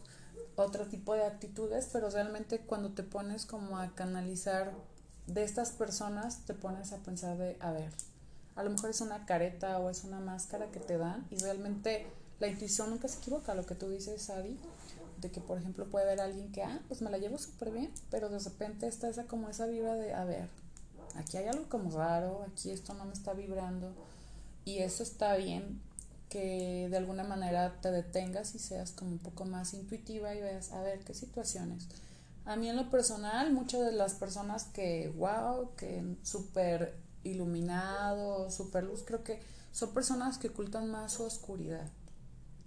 otro 0.56 0.86
tipo 0.86 1.14
de 1.14 1.24
actitudes, 1.24 1.88
pero 1.92 2.10
realmente 2.10 2.60
cuando 2.60 2.90
te 2.90 3.02
pones 3.02 3.46
como 3.46 3.78
a 3.78 3.94
canalizar 3.94 4.72
de 5.26 5.44
estas 5.44 5.70
personas, 5.70 6.44
te 6.46 6.54
pones 6.54 6.92
a 6.92 6.98
pensar 6.98 7.38
de, 7.38 7.56
a 7.60 7.72
ver, 7.72 7.90
a 8.56 8.62
lo 8.62 8.70
mejor 8.70 8.90
es 8.90 9.00
una 9.00 9.24
careta 9.24 9.78
o 9.78 9.88
es 9.88 10.04
una 10.04 10.20
máscara 10.20 10.70
que 10.70 10.80
te 10.80 10.98
dan 10.98 11.26
y 11.30 11.36
realmente 11.36 12.06
la 12.40 12.48
intuición 12.48 12.90
nunca 12.90 13.08
se 13.08 13.18
equivoca, 13.18 13.54
lo 13.54 13.64
que 13.64 13.74
tú 13.74 13.88
dices, 13.88 14.28
Adi, 14.30 14.58
de 15.20 15.30
que 15.30 15.40
por 15.40 15.58
ejemplo 15.58 15.86
puede 15.86 16.06
haber 16.06 16.20
alguien 16.20 16.50
que, 16.52 16.62
ah, 16.62 16.80
pues 16.88 17.00
me 17.00 17.10
la 17.10 17.18
llevo 17.18 17.38
súper 17.38 17.70
bien, 17.70 17.90
pero 18.10 18.28
de 18.28 18.38
repente 18.38 18.88
está 18.88 19.08
esa 19.08 19.24
como 19.24 19.48
esa 19.48 19.66
vibra 19.66 19.94
de, 19.94 20.12
a 20.12 20.24
ver, 20.24 20.48
aquí 21.14 21.36
hay 21.36 21.46
algo 21.46 21.68
como 21.68 21.96
raro, 21.96 22.44
aquí 22.50 22.70
esto 22.70 22.94
no 22.94 23.04
me 23.04 23.12
está 23.12 23.32
vibrando 23.32 23.92
y 24.64 24.78
eso 24.78 25.02
está 25.02 25.36
bien 25.36 25.80
que 26.32 26.88
de 26.88 26.96
alguna 26.96 27.24
manera 27.24 27.76
te 27.82 27.90
detengas 27.90 28.54
y 28.54 28.58
seas 28.58 28.90
como 28.90 29.10
un 29.10 29.18
poco 29.18 29.44
más 29.44 29.74
intuitiva 29.74 30.34
y 30.34 30.40
veas, 30.40 30.72
a 30.72 30.80
ver, 30.80 31.00
qué 31.00 31.12
situaciones. 31.12 31.88
A 32.46 32.56
mí 32.56 32.70
en 32.70 32.76
lo 32.76 32.88
personal, 32.88 33.52
muchas 33.52 33.84
de 33.84 33.92
las 33.92 34.14
personas 34.14 34.64
que, 34.64 35.12
wow, 35.18 35.74
que 35.76 36.16
súper 36.22 36.96
iluminado, 37.22 38.50
super 38.50 38.82
luz, 38.82 39.02
creo 39.04 39.22
que 39.22 39.40
son 39.72 39.92
personas 39.92 40.38
que 40.38 40.48
ocultan 40.48 40.90
más 40.90 41.12
su 41.12 41.24
oscuridad. 41.24 41.86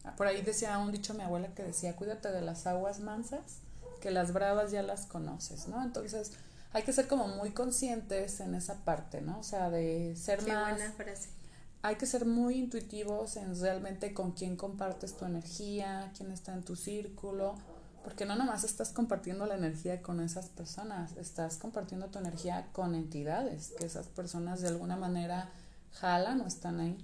Ah, 0.04 0.15
por 0.15 0.28
ahí 0.28 0.43
decía 0.43 0.78
un 0.78 0.91
dicho 0.91 1.15
mi 1.15 1.23
abuela 1.23 1.47
que 1.56 1.63
decía, 1.63 1.95
cuídate 1.95 2.32
de 2.32 2.41
las 2.41 2.67
aguas 2.67 2.99
mansas, 2.99 3.62
que 3.99 4.12
las 4.12 4.32
bravas 4.32 4.69
ya 4.69 4.84
las 4.84 5.08
conoces, 5.08 5.67
¿no? 5.67 5.84
Entonces 5.84 6.34
hay 6.71 6.84
que 6.84 6.93
ser 6.93 7.08
como 7.08 7.28
muy 7.30 7.49
conscientes 7.49 8.39
en 8.41 8.54
esa 8.54 8.75
parte, 8.86 9.21
¿no? 9.21 9.39
O 9.39 9.43
sea, 9.43 9.71
de 9.71 10.15
ser 10.15 10.45
Qué 10.45 10.54
más... 10.54 10.75
Buena 10.78 10.91
frase. 10.91 11.30
Hay 11.86 11.98
que 11.98 12.08
ser 12.08 12.26
muy 12.26 12.56
intuitivos 12.56 13.38
en 13.38 13.56
realmente 13.62 14.12
con 14.12 14.32
quién 14.32 14.56
compartes 14.56 15.15
tu 15.15 15.26
energía, 15.26 16.12
quién 16.17 16.32
está 16.32 16.52
en 16.56 16.63
tu 16.63 16.76
círculo, 16.76 17.54
porque 18.04 18.26
no 18.26 18.36
nomás 18.36 18.63
estás 18.63 18.89
compartiendo 18.89 19.45
la 19.45 19.54
energía 19.54 20.02
con 20.02 20.19
esas 20.19 20.50
personas, 20.50 21.15
estás 21.15 21.58
compartiendo 21.58 22.08
tu 22.08 22.17
energía 22.17 22.69
con 22.74 22.95
entidades, 22.95 23.71
que 23.78 23.86
esas 23.86 24.08
personas 24.08 24.62
de 24.62 24.69
alguna 24.69 24.95
manera 24.95 25.52
jalan 25.91 26.41
o 26.41 26.48
están 26.48 26.80
ahí. 26.80 26.98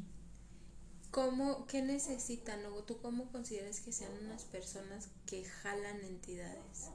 ¿Cómo, 1.12 1.68
¿Qué 1.68 1.84
necesitan 1.84 2.66
o 2.66 2.82
tú 2.82 2.98
cómo 3.04 3.26
consideras 3.32 3.82
que 3.82 3.92
sean 3.92 4.14
unas 4.26 4.46
personas 4.46 5.10
que 5.28 5.46
jalan 5.46 6.00
entidades? 6.00 6.90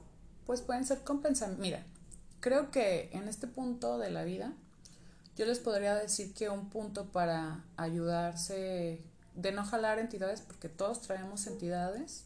Pues 0.45 0.61
pueden 0.61 0.85
ser 0.85 1.05
compensados. 1.05 1.57
Mira, 1.57 1.85
creo 2.41 2.69
que 2.69 3.11
en 3.13 3.29
este 3.29 3.47
punto 3.47 3.97
de 3.97 4.11
la 4.11 4.25
vida, 4.25 4.51
yo 5.37 5.45
les 5.45 5.59
podría 5.59 5.93
decir 5.95 6.33
que 6.33 6.49
un 6.49 6.69
punto 6.69 7.11
para 7.11 7.63
ayudarse 7.77 9.03
de 9.35 9.51
no 9.51 9.63
jalar 9.63 9.99
entidades, 9.99 10.41
porque 10.41 10.67
todos 10.67 11.01
traemos 11.01 11.45
entidades, 11.45 12.25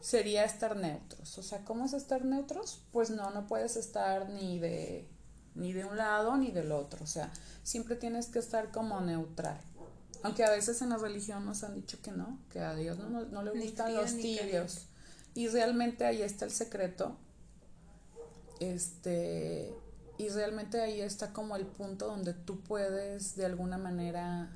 sería 0.00 0.44
estar 0.44 0.76
neutros. 0.76 1.38
O 1.38 1.42
sea, 1.44 1.64
¿cómo 1.64 1.84
es 1.84 1.92
estar 1.92 2.24
neutros? 2.24 2.82
Pues 2.90 3.10
no, 3.10 3.30
no 3.30 3.46
puedes 3.46 3.76
estar 3.76 4.28
ni 4.30 4.58
de, 4.58 5.08
ni 5.54 5.72
de 5.72 5.84
un 5.84 5.96
lado 5.96 6.36
ni 6.36 6.50
del 6.50 6.72
otro. 6.72 7.04
O 7.04 7.06
sea, 7.06 7.32
siempre 7.62 7.94
tienes 7.94 8.26
que 8.26 8.40
estar 8.40 8.72
como 8.72 9.00
neutral. 9.00 9.60
Aunque 10.24 10.44
a 10.44 10.50
veces 10.50 10.82
en 10.82 10.88
la 10.88 10.96
religión 10.96 11.46
nos 11.46 11.62
han 11.62 11.76
dicho 11.76 12.02
que 12.02 12.10
no, 12.10 12.40
que 12.50 12.58
a 12.58 12.74
Dios 12.74 12.98
no, 12.98 13.26
no, 13.26 13.42
le 13.44 13.52
gustan 13.52 13.94
los 13.94 14.16
tibios. 14.16 14.88
Y 15.36 15.46
realmente 15.46 16.04
ahí 16.04 16.22
está 16.22 16.46
el 16.46 16.50
secreto. 16.50 17.16
Este, 18.58 19.72
y 20.18 20.28
realmente 20.30 20.80
ahí 20.80 21.00
está 21.00 21.32
como 21.32 21.56
el 21.56 21.64
punto 21.64 22.06
donde 22.08 22.34
tú 22.34 22.60
puedes 22.60 23.36
de 23.36 23.46
alguna 23.46 23.78
manera 23.78 24.50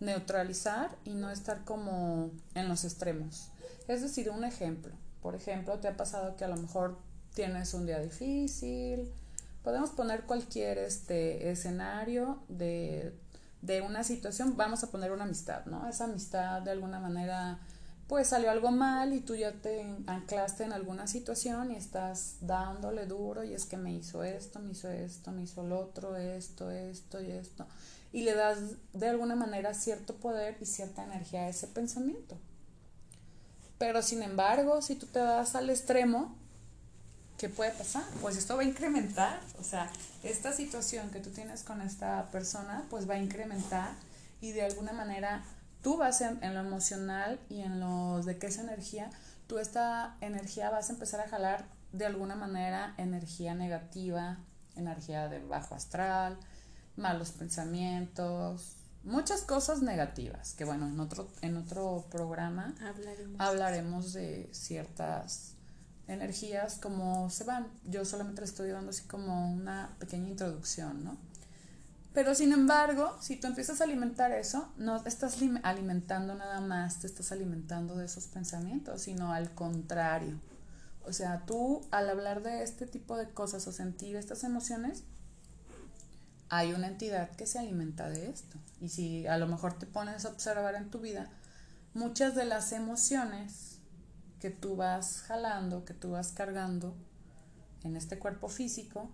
neutralizar 0.00 0.96
y 1.04 1.14
no 1.14 1.30
estar 1.30 1.64
como 1.64 2.30
en 2.54 2.68
los 2.68 2.84
extremos. 2.84 3.50
Es 3.88 4.02
decir, 4.02 4.30
un 4.30 4.44
ejemplo. 4.44 4.92
Por 5.22 5.34
ejemplo, 5.34 5.78
te 5.78 5.88
ha 5.88 5.96
pasado 5.96 6.36
que 6.36 6.44
a 6.44 6.48
lo 6.48 6.56
mejor 6.56 6.98
tienes 7.34 7.74
un 7.74 7.86
día 7.86 7.98
difícil. 8.00 9.12
Podemos 9.62 9.90
poner 9.90 10.22
cualquier 10.22 10.78
este 10.78 11.50
escenario 11.50 12.42
de, 12.48 13.12
de 13.62 13.82
una 13.82 14.02
situación. 14.02 14.56
Vamos 14.56 14.82
a 14.82 14.90
poner 14.90 15.12
una 15.12 15.24
amistad, 15.24 15.66
¿no? 15.66 15.86
Esa 15.88 16.04
amistad 16.04 16.62
de 16.62 16.70
alguna 16.70 17.00
manera 17.00 17.58
pues 18.08 18.28
salió 18.28 18.50
algo 18.50 18.70
mal 18.70 19.12
y 19.14 19.20
tú 19.20 19.34
ya 19.34 19.52
te 19.52 19.82
anclaste 20.06 20.64
en 20.64 20.72
alguna 20.72 21.08
situación 21.08 21.72
y 21.72 21.76
estás 21.76 22.36
dándole 22.40 23.06
duro 23.06 23.42
y 23.42 23.52
es 23.52 23.64
que 23.64 23.76
me 23.76 23.92
hizo 23.92 24.22
esto, 24.22 24.60
me 24.60 24.72
hizo 24.72 24.88
esto, 24.90 25.32
me 25.32 25.42
hizo 25.42 25.64
lo 25.64 25.80
otro, 25.80 26.16
esto, 26.16 26.70
esto 26.70 27.20
y 27.20 27.32
esto. 27.32 27.66
Y 28.12 28.22
le 28.22 28.34
das 28.34 28.58
de 28.92 29.08
alguna 29.08 29.34
manera 29.34 29.74
cierto 29.74 30.14
poder 30.14 30.56
y 30.60 30.66
cierta 30.66 31.02
energía 31.02 31.42
a 31.42 31.48
ese 31.48 31.66
pensamiento. 31.66 32.38
Pero 33.78 34.00
sin 34.02 34.22
embargo, 34.22 34.80
si 34.82 34.94
tú 34.94 35.06
te 35.06 35.18
vas 35.18 35.56
al 35.56 35.68
extremo, 35.68 36.36
¿qué 37.38 37.48
puede 37.48 37.72
pasar? 37.72 38.04
Pues 38.22 38.36
esto 38.36 38.56
va 38.56 38.62
a 38.62 38.66
incrementar, 38.66 39.40
o 39.58 39.64
sea, 39.64 39.90
esta 40.22 40.52
situación 40.52 41.10
que 41.10 41.18
tú 41.18 41.30
tienes 41.30 41.64
con 41.64 41.82
esta 41.82 42.30
persona, 42.30 42.84
pues 42.88 43.10
va 43.10 43.14
a 43.14 43.18
incrementar 43.18 43.90
y 44.40 44.52
de 44.52 44.62
alguna 44.62 44.92
manera 44.92 45.44
tú 45.86 45.96
vas 45.96 46.20
en, 46.20 46.42
en 46.42 46.52
lo 46.52 46.58
emocional 46.58 47.38
y 47.48 47.60
en 47.60 47.78
lo 47.78 48.20
de 48.24 48.38
qué 48.38 48.48
es 48.48 48.58
energía, 48.58 49.08
tú 49.46 49.60
esta 49.60 50.16
energía 50.20 50.68
vas 50.68 50.90
a 50.90 50.94
empezar 50.94 51.20
a 51.20 51.28
jalar 51.28 51.68
de 51.92 52.06
alguna 52.06 52.34
manera 52.34 52.92
energía 52.98 53.54
negativa, 53.54 54.38
energía 54.74 55.28
de 55.28 55.38
bajo 55.38 55.76
astral, 55.76 56.38
malos 56.96 57.30
pensamientos, 57.30 58.78
muchas 59.04 59.42
cosas 59.42 59.80
negativas, 59.80 60.54
que 60.54 60.64
bueno, 60.64 60.88
en 60.88 60.98
otro, 60.98 61.28
en 61.40 61.56
otro 61.56 62.04
programa 62.10 62.74
hablaremos. 63.38 64.12
de 64.12 64.50
ciertas 64.50 65.54
energías, 66.08 66.80
cómo 66.82 67.30
se 67.30 67.44
van. 67.44 67.68
Yo 67.84 68.04
solamente 68.04 68.40
le 68.40 68.46
estoy 68.46 68.70
dando 68.70 68.90
así 68.90 69.04
como 69.04 69.52
una 69.52 69.94
pequeña 70.00 70.30
introducción, 70.30 71.04
¿no? 71.04 71.16
Pero 72.16 72.34
sin 72.34 72.54
embargo, 72.54 73.14
si 73.20 73.36
tú 73.36 73.46
empiezas 73.46 73.82
a 73.82 73.84
alimentar 73.84 74.32
eso, 74.32 74.72
no 74.78 75.04
estás 75.04 75.36
alimentando 75.62 76.34
nada 76.34 76.62
más, 76.62 77.00
te 77.00 77.06
estás 77.06 77.30
alimentando 77.30 77.94
de 77.94 78.06
esos 78.06 78.24
pensamientos, 78.28 79.02
sino 79.02 79.34
al 79.34 79.50
contrario. 79.50 80.40
O 81.04 81.12
sea, 81.12 81.44
tú 81.44 81.82
al 81.90 82.08
hablar 82.08 82.42
de 82.42 82.62
este 82.62 82.86
tipo 82.86 83.18
de 83.18 83.28
cosas 83.28 83.66
o 83.66 83.72
sentir 83.72 84.16
estas 84.16 84.44
emociones, 84.44 85.04
hay 86.48 86.72
una 86.72 86.86
entidad 86.86 87.32
que 87.32 87.44
se 87.44 87.58
alimenta 87.58 88.08
de 88.08 88.30
esto. 88.30 88.56
Y 88.80 88.88
si 88.88 89.26
a 89.26 89.36
lo 89.36 89.46
mejor 89.46 89.78
te 89.78 89.84
pones 89.84 90.24
a 90.24 90.30
observar 90.30 90.74
en 90.74 90.88
tu 90.88 91.00
vida, 91.00 91.28
muchas 91.92 92.34
de 92.34 92.46
las 92.46 92.72
emociones 92.72 93.80
que 94.40 94.48
tú 94.48 94.74
vas 94.74 95.20
jalando, 95.20 95.84
que 95.84 95.92
tú 95.92 96.12
vas 96.12 96.32
cargando 96.32 96.96
en 97.84 97.94
este 97.94 98.18
cuerpo 98.18 98.48
físico, 98.48 99.10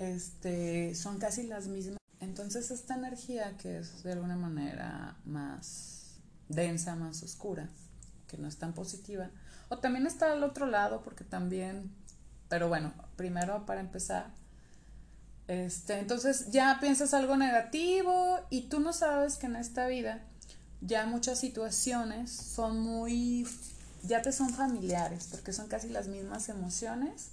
este, 0.00 0.96
son 0.96 1.20
casi 1.20 1.44
las 1.44 1.68
mismas. 1.68 2.01
Entonces 2.22 2.70
esta 2.70 2.94
energía 2.94 3.56
que 3.58 3.78
es 3.78 4.02
de 4.02 4.12
alguna 4.12 4.36
manera 4.36 5.16
más 5.26 6.16
densa, 6.48 6.96
más 6.96 7.22
oscura, 7.22 7.68
que 8.28 8.38
no 8.38 8.48
es 8.48 8.56
tan 8.56 8.72
positiva, 8.72 9.28
o 9.68 9.78
también 9.78 10.06
está 10.06 10.32
al 10.32 10.42
otro 10.42 10.66
lado 10.66 11.02
porque 11.02 11.24
también, 11.24 11.90
pero 12.48 12.68
bueno, 12.68 12.94
primero 13.16 13.66
para 13.66 13.80
empezar, 13.80 14.30
Este, 15.48 15.98
entonces 15.98 16.52
ya 16.52 16.78
piensas 16.80 17.12
algo 17.12 17.36
negativo 17.36 18.38
y 18.48 18.68
tú 18.68 18.78
no 18.80 18.92
sabes 18.92 19.36
que 19.36 19.46
en 19.46 19.56
esta 19.56 19.88
vida 19.88 20.22
ya 20.80 21.04
muchas 21.06 21.40
situaciones 21.40 22.30
son 22.30 22.80
muy, 22.80 23.46
ya 24.04 24.22
te 24.22 24.30
son 24.30 24.50
familiares, 24.50 25.28
porque 25.30 25.52
son 25.52 25.66
casi 25.66 25.88
las 25.88 26.06
mismas 26.06 26.48
emociones 26.48 27.30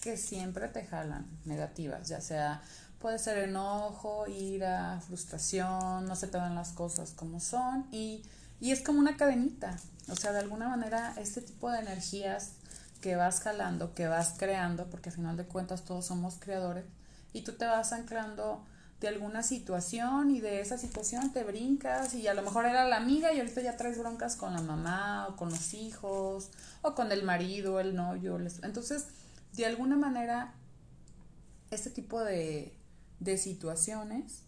que 0.00 0.16
siempre 0.16 0.68
te 0.68 0.86
jalan 0.86 1.26
negativas, 1.44 2.08
ya 2.08 2.20
sea 2.20 2.62
puede 3.00 3.18
ser 3.18 3.38
enojo, 3.38 4.26
ira, 4.28 5.00
frustración, 5.06 6.06
no 6.06 6.14
se 6.14 6.28
te 6.28 6.38
dan 6.38 6.54
las 6.54 6.72
cosas 6.72 7.12
como 7.12 7.40
son 7.40 7.86
y, 7.90 8.22
y 8.60 8.72
es 8.72 8.82
como 8.82 9.00
una 9.00 9.16
cadenita, 9.16 9.76
o 10.08 10.16
sea, 10.16 10.32
de 10.32 10.40
alguna 10.40 10.68
manera 10.68 11.14
este 11.16 11.40
tipo 11.40 11.70
de 11.70 11.80
energías 11.80 12.52
que 13.00 13.16
vas 13.16 13.40
jalando, 13.40 13.94
que 13.94 14.06
vas 14.06 14.34
creando, 14.36 14.86
porque 14.90 15.08
al 15.08 15.16
final 15.16 15.36
de 15.36 15.44
cuentas 15.44 15.82
todos 15.84 16.04
somos 16.06 16.36
creadores, 16.38 16.84
y 17.32 17.42
tú 17.42 17.52
te 17.52 17.64
vas 17.64 17.92
anclando 17.92 18.64
de 19.00 19.08
alguna 19.08 19.42
situación 19.42 20.30
y 20.30 20.40
de 20.40 20.60
esa 20.60 20.76
situación 20.76 21.32
te 21.32 21.42
brincas 21.42 22.12
y 22.14 22.28
a 22.28 22.34
lo 22.34 22.42
mejor 22.42 22.66
era 22.66 22.86
la 22.86 22.98
amiga 22.98 23.32
y 23.32 23.38
ahorita 23.40 23.62
ya 23.62 23.76
traes 23.78 23.98
broncas 23.98 24.36
con 24.36 24.52
la 24.52 24.60
mamá 24.60 25.26
o 25.28 25.36
con 25.36 25.48
los 25.48 25.72
hijos 25.72 26.50
o 26.82 26.94
con 26.94 27.10
el 27.10 27.22
marido, 27.22 27.80
el 27.80 27.94
novio. 27.96 28.38
Entonces, 28.62 29.06
de 29.54 29.64
alguna 29.64 29.96
manera, 29.96 30.52
este 31.70 31.88
tipo 31.88 32.22
de, 32.22 32.74
de 33.20 33.38
situaciones, 33.38 34.42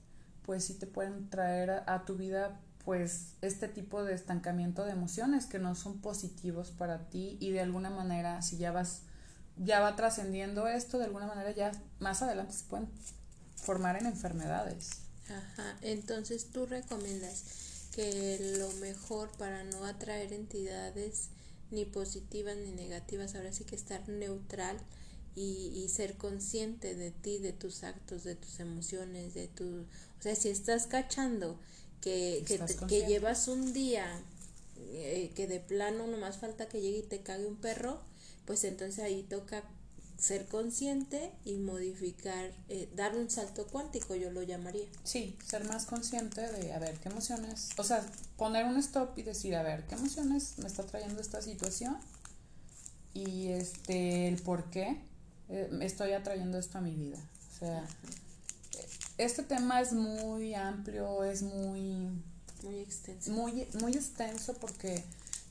pues 0.45 0.65
sí 0.65 0.75
te 0.75 0.87
pueden 0.87 1.29
traer 1.31 1.71
a, 1.87 2.05
tu 2.05 2.17
vida 2.17 2.61
pues 2.85 3.35
este 3.43 3.69
tipo 3.69 4.03
de 4.03 4.15
estancamiento 4.15 4.85
de 4.85 4.93
emociones 4.93 5.47
que 5.47 5.61
no 5.61 5.77
son 5.77 6.01
positivos 6.01 6.73
para 6.73 7.09
ti 7.09 7.37
y 7.39 7.51
de 7.53 7.61
alguna 7.61 7.91
manera 7.91 8.43
si 8.43 8.57
ya 8.57 8.73
vas 8.73 9.03
ya 9.57 9.81
va 9.81 9.95
trascendiendo 9.95 10.67
esto 10.67 10.99
de 10.99 11.05
alguna 11.05 11.27
manera 11.27 11.53
ya 11.53 11.71
más 12.01 12.23
adelante 12.23 12.55
se 12.55 12.65
pueden 12.65 12.89
formar 13.55 13.97
en 13.97 14.07
enfermedades. 14.07 15.03
Ajá, 15.29 15.77
entonces 15.83 16.51
tú 16.51 16.67
recomiendas 16.67 17.45
que 17.95 18.57
lo 18.59 18.73
mejor 18.81 19.31
para 19.39 19.63
no 19.63 19.85
atraer 19.85 20.33
entidades 20.33 21.29
ni 21.71 21.85
positivas 21.85 22.57
ni 22.57 22.73
negativas, 22.73 23.35
ahora 23.35 23.53
sí 23.53 23.65
que 23.65 23.77
estar 23.77 24.09
neutral 24.09 24.79
y, 25.35 25.73
y 25.75 25.88
ser 25.88 26.16
consciente 26.16 26.95
de 26.95 27.11
ti, 27.11 27.38
de 27.38 27.53
tus 27.53 27.85
actos, 27.85 28.25
de 28.25 28.35
tus 28.35 28.61
emociones, 28.61 29.35
de 29.35 29.49
tu... 29.49 29.81
O 29.83 30.23
sea, 30.23 30.35
si 30.35 30.49
estás 30.49 30.87
cachando 30.87 31.59
que, 32.01 32.45
que, 32.47 32.59
que 32.87 33.07
llevas 33.07 33.49
un 33.49 33.73
día 33.73 34.23
eh, 34.95 35.33
que 35.35 35.47
de 35.47 35.61
plano 35.61 36.07
nomás 36.07 36.38
falta 36.38 36.68
que 36.68 36.81
llegue 36.81 36.99
y 36.99 37.03
te 37.03 37.21
cague 37.21 37.47
un 37.47 37.57
perro, 37.57 38.01
pues 38.45 38.64
entonces 38.64 39.03
ahí 39.03 39.23
toca 39.23 39.62
ser 40.18 40.47
consciente 40.47 41.33
y 41.45 41.55
modificar, 41.55 42.53
eh, 42.68 42.88
dar 42.95 43.16
un 43.16 43.31
salto 43.31 43.66
cuántico, 43.66 44.14
yo 44.14 44.31
lo 44.31 44.42
llamaría. 44.42 44.87
Sí, 45.03 45.37
ser 45.45 45.64
más 45.64 45.87
consciente 45.87 46.40
de, 46.40 46.73
a 46.73 46.79
ver, 46.79 46.99
qué 47.01 47.09
emociones, 47.09 47.71
o 47.77 47.85
sea, 47.85 48.07
poner 48.37 48.64
un 48.66 48.77
stop 48.77 49.18
y 49.18 49.23
decir, 49.23 49.55
a 49.57 49.62
ver, 49.62 49.85
qué 49.87 49.95
emociones 49.95 50.55
me 50.59 50.66
está 50.66 50.85
trayendo 50.85 51.21
esta 51.21 51.42
situación 51.42 51.97
y 53.14 53.49
este, 53.49 54.29
el 54.29 54.40
por 54.42 54.71
qué 54.71 55.01
eh, 55.53 55.71
estoy 55.83 56.12
atrayendo 56.12 56.59
esto 56.59 56.79
a 56.79 56.81
mi 56.81 56.95
vida. 56.95 57.19
O 57.19 57.59
sea, 57.59 57.85
este 59.19 59.43
tema 59.43 59.81
es 59.81 59.93
muy 59.93 60.55
amplio, 60.55 61.23
es 61.25 61.43
muy... 61.43 62.09
Muy 62.62 62.79
extenso. 62.79 63.31
Muy, 63.33 63.67
muy 63.81 63.93
extenso 63.93 64.55
porque 64.55 65.05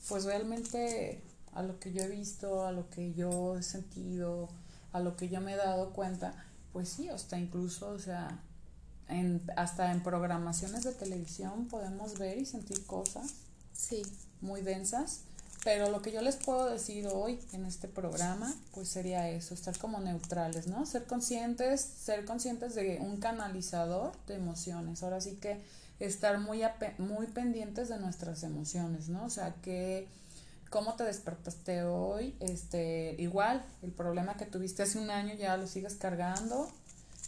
pues 0.08 0.24
realmente 0.24 1.22
a 1.52 1.62
lo 1.62 1.78
que 1.78 1.92
yo 1.92 2.02
he 2.02 2.08
visto, 2.08 2.66
a 2.66 2.72
lo 2.72 2.88
que 2.90 3.12
yo 3.12 3.56
he 3.56 3.62
sentido, 3.62 4.48
a 4.92 5.00
lo 5.00 5.16
que 5.16 5.28
yo 5.28 5.40
me 5.40 5.52
he 5.52 5.56
dado 5.56 5.92
cuenta, 5.92 6.34
pues 6.72 6.88
sí, 6.88 7.08
hasta 7.08 7.38
incluso, 7.38 7.90
o 7.90 7.98
sea, 7.98 8.40
en, 9.08 9.42
hasta 9.56 9.92
en 9.92 10.02
programaciones 10.02 10.84
de 10.84 10.92
televisión 10.92 11.68
podemos 11.68 12.18
ver 12.18 12.38
y 12.38 12.46
sentir 12.46 12.84
cosas 12.86 13.34
sí. 13.72 14.02
muy 14.40 14.62
densas, 14.62 15.20
pero 15.64 15.90
lo 15.90 16.02
que 16.02 16.10
yo 16.10 16.20
les 16.22 16.36
puedo 16.36 16.68
decir 16.68 17.06
hoy 17.06 17.38
en 17.52 17.64
este 17.66 17.86
programa, 17.86 18.52
pues 18.74 18.88
sería 18.88 19.28
eso, 19.28 19.54
estar 19.54 19.78
como 19.78 20.00
neutrales, 20.00 20.66
¿no? 20.66 20.86
Ser 20.86 21.04
conscientes, 21.04 21.80
ser 21.80 22.24
conscientes 22.24 22.74
de 22.74 22.98
un 23.00 23.18
canalizador 23.18 24.12
de 24.26 24.34
emociones, 24.34 25.02
ahora 25.02 25.20
sí 25.20 25.38
que 25.40 25.60
estar 26.00 26.40
muy, 26.40 26.62
muy 26.98 27.28
pendientes 27.28 27.88
de 27.88 27.98
nuestras 27.98 28.42
emociones, 28.42 29.08
¿no? 29.08 29.24
O 29.24 29.30
sea, 29.30 29.54
que 29.62 30.08
cómo 30.68 30.94
te 30.94 31.04
despertaste 31.04 31.84
hoy, 31.84 32.34
este, 32.40 33.14
igual, 33.18 33.64
el 33.82 33.92
problema 33.92 34.36
que 34.36 34.46
tuviste 34.46 34.82
hace 34.82 34.98
un 34.98 35.10
año 35.10 35.34
ya 35.34 35.56
lo 35.56 35.68
sigues 35.68 35.94
cargando, 35.94 36.68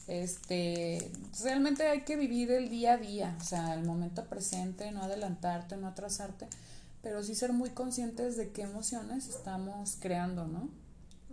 este, 0.08 1.10
realmente 1.42 1.86
hay 1.86 2.00
que 2.00 2.16
vivir 2.16 2.50
el 2.50 2.68
día 2.68 2.94
a 2.94 2.96
día, 2.96 3.36
o 3.40 3.44
sea, 3.44 3.74
el 3.74 3.84
momento 3.84 4.24
presente, 4.24 4.90
no 4.90 5.02
adelantarte, 5.02 5.76
no 5.76 5.86
atrasarte, 5.86 6.46
pero 7.04 7.22
sí 7.22 7.34
ser 7.34 7.52
muy 7.52 7.70
conscientes 7.70 8.36
de 8.38 8.50
qué 8.50 8.62
emociones 8.62 9.28
estamos 9.28 9.98
creando, 10.00 10.46
¿no? 10.46 10.70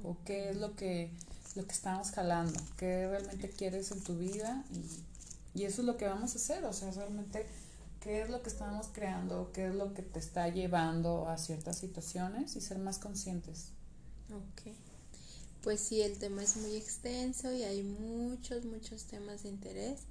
O 0.03 0.17
qué 0.25 0.49
es 0.49 0.57
lo 0.57 0.75
que, 0.75 1.11
lo 1.55 1.65
que 1.65 1.71
estamos 1.71 2.11
jalando, 2.11 2.59
qué 2.77 3.07
realmente 3.07 3.49
quieres 3.49 3.91
en 3.91 4.03
tu 4.03 4.17
vida 4.17 4.65
y, 4.73 5.61
y 5.61 5.63
eso 5.63 5.81
es 5.81 5.87
lo 5.87 5.95
que 5.95 6.07
vamos 6.07 6.33
a 6.33 6.35
hacer, 6.35 6.65
o 6.65 6.73
sea, 6.73 6.91
realmente 6.91 7.45
qué 8.01 8.21
es 8.21 8.29
lo 8.29 8.43
que 8.43 8.49
estamos 8.49 8.87
creando, 8.91 9.51
qué 9.53 9.67
es 9.67 9.73
lo 9.73 9.93
que 9.93 10.01
te 10.01 10.19
está 10.19 10.49
llevando 10.49 11.29
a 11.29 11.37
ciertas 11.37 11.77
situaciones 11.77 12.57
y 12.57 12.61
ser 12.61 12.77
más 12.77 12.99
conscientes. 12.99 13.69
Ok. 14.29 14.73
Pues 15.63 15.79
sí, 15.79 16.01
el 16.01 16.17
tema 16.17 16.43
es 16.43 16.57
muy 16.57 16.75
extenso 16.75 17.53
y 17.53 17.63
hay 17.63 17.83
muchos, 17.83 18.65
muchos 18.65 19.05
temas 19.05 19.43
de 19.43 19.49
interés. 19.49 20.01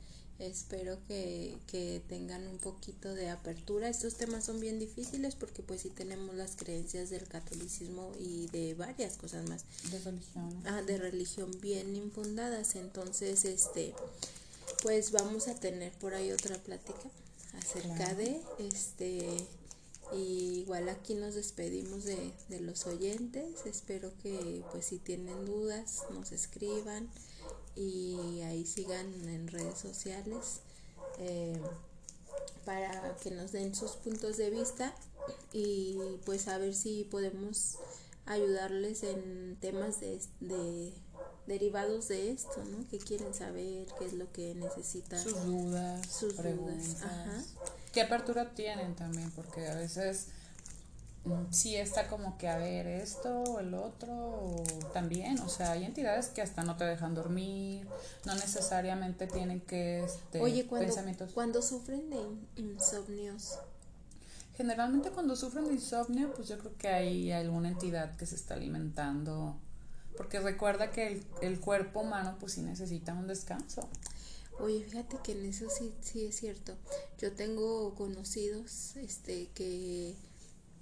Espero 0.41 0.99
que, 1.07 1.59
que 1.67 2.03
tengan 2.09 2.47
un 2.49 2.57
poquito 2.57 3.15
de 3.15 3.29
apertura. 3.29 3.91
Estos 3.91 4.15
temas 4.15 4.45
son 4.45 4.59
bien 4.59 4.79
difíciles 4.79 5.35
porque 5.35 5.63
pues 5.63 5.83
sí 5.83 5.91
tenemos 5.91 6.35
las 6.35 6.57
creencias 6.57 7.11
del 7.11 7.29
catolicismo 7.29 8.11
y 8.19 8.47
de 8.47 8.73
varias 8.73 9.19
cosas 9.19 9.47
más. 9.51 9.65
De 9.91 9.99
religión. 9.99 10.63
Ah, 10.65 10.81
de 10.81 10.97
religión 10.97 11.51
bien 11.61 11.95
infundadas. 11.95 12.75
Entonces, 12.77 13.45
este, 13.45 13.93
pues 14.83 15.13
vamos 15.13 15.47
a 15.49 15.55
tener 15.55 15.93
por 15.93 16.15
ahí 16.15 16.33
otra 16.33 16.57
plática 16.57 17.11
acerca 17.59 18.15
de 18.15 18.41
este 18.59 19.27
y 20.13 20.61
igual 20.61 20.89
aquí 20.89 21.15
nos 21.15 21.35
despedimos 21.35 22.05
de, 22.05 22.33
de, 22.49 22.61
los 22.61 22.87
oyentes 22.87 23.65
espero 23.65 24.11
que 24.23 24.65
pues 24.73 24.87
si 24.87 24.99
tienen 24.99 25.45
dudas 25.45 26.03
nos 26.13 26.33
escriban 26.33 27.09
y 27.81 28.43
ahí 28.43 28.67
sigan 28.67 29.07
en 29.27 29.49
redes 29.49 29.79
sociales 29.79 30.61
eh, 31.19 31.59
para 32.67 33.17
que 33.23 33.31
nos 33.31 33.53
den 33.53 33.75
sus 33.75 33.93
puntos 33.93 34.37
de 34.37 34.51
vista 34.51 34.95
y 35.53 35.97
pues 36.27 36.47
a 36.49 36.59
ver 36.59 36.75
si 36.75 37.05
podemos 37.05 37.79
ayudarles 38.27 39.03
en 39.03 39.57
temas 39.61 39.99
de, 40.01 40.21
de 40.41 40.93
derivados 41.47 42.09
de 42.09 42.33
esto, 42.33 42.63
¿no? 42.65 42.87
Que 42.89 42.99
quieren 42.99 43.33
saber 43.33 43.87
qué 43.99 44.05
es 44.05 44.13
lo 44.13 44.31
que 44.31 44.55
necesitan. 44.55 45.19
Sus 45.19 45.45
dudas, 45.47 46.07
sus 46.07 46.35
preguntas. 46.35 47.03
Ajá. 47.03 47.43
¿Qué 47.93 48.03
apertura 48.03 48.55
tienen 48.55 48.95
también? 48.95 49.31
Porque 49.33 49.67
a 49.69 49.75
veces 49.75 50.27
sí 51.51 51.77
está 51.77 52.09
como 52.09 52.39
que 52.39 52.49
a 52.49 52.57
ver 52.57 52.87
esto 52.87 53.43
o 53.43 53.61
el 53.61 53.75
otro 53.75 54.13
o 54.13 54.65
también, 54.93 55.39
o 55.41 55.49
sea, 55.49 55.73
hay 55.73 55.85
entidades 55.85 56.29
que 56.29 56.43
hasta 56.43 56.63
no 56.63 56.77
te 56.77 56.85
dejan 56.85 57.15
dormir, 57.15 57.87
no 58.25 58.35
necesariamente 58.35 59.27
tienen 59.27 59.61
que 59.61 60.05
este, 60.05 60.41
Oye, 60.41 60.67
cuando, 60.67 60.87
pensamientos. 60.87 61.33
cuando 61.33 61.63
sufren 61.63 62.09
de 62.11 62.21
insomnios. 62.57 63.59
Generalmente 64.57 65.11
cuando 65.11 65.37
sufren 65.37 65.67
de 65.67 65.75
insomnio, 65.75 66.33
pues 66.35 66.49
yo 66.49 66.59
creo 66.59 66.77
que 66.77 66.89
hay 66.89 67.33
alguna 67.33 67.69
entidad 67.69 68.17
que 68.17 68.27
se 68.27 68.35
está 68.35 68.55
alimentando 68.55 69.57
porque 70.17 70.41
recuerda 70.41 70.91
que 70.91 71.07
el, 71.07 71.27
el 71.41 71.61
cuerpo 71.61 72.01
humano 72.01 72.37
pues 72.39 72.53
sí 72.53 72.63
necesita 72.63 73.15
un 73.15 73.27
descanso. 73.27 73.89
Oye, 74.59 74.85
fíjate 74.85 75.17
que 75.23 75.33
en 75.33 75.47
eso 75.47 75.67
sí, 75.71 75.95
sí 76.03 76.27
es 76.27 76.37
cierto. 76.37 76.75
Yo 77.19 77.33
tengo 77.33 77.95
conocidos 77.95 78.97
este 78.97 79.49
que 79.55 80.15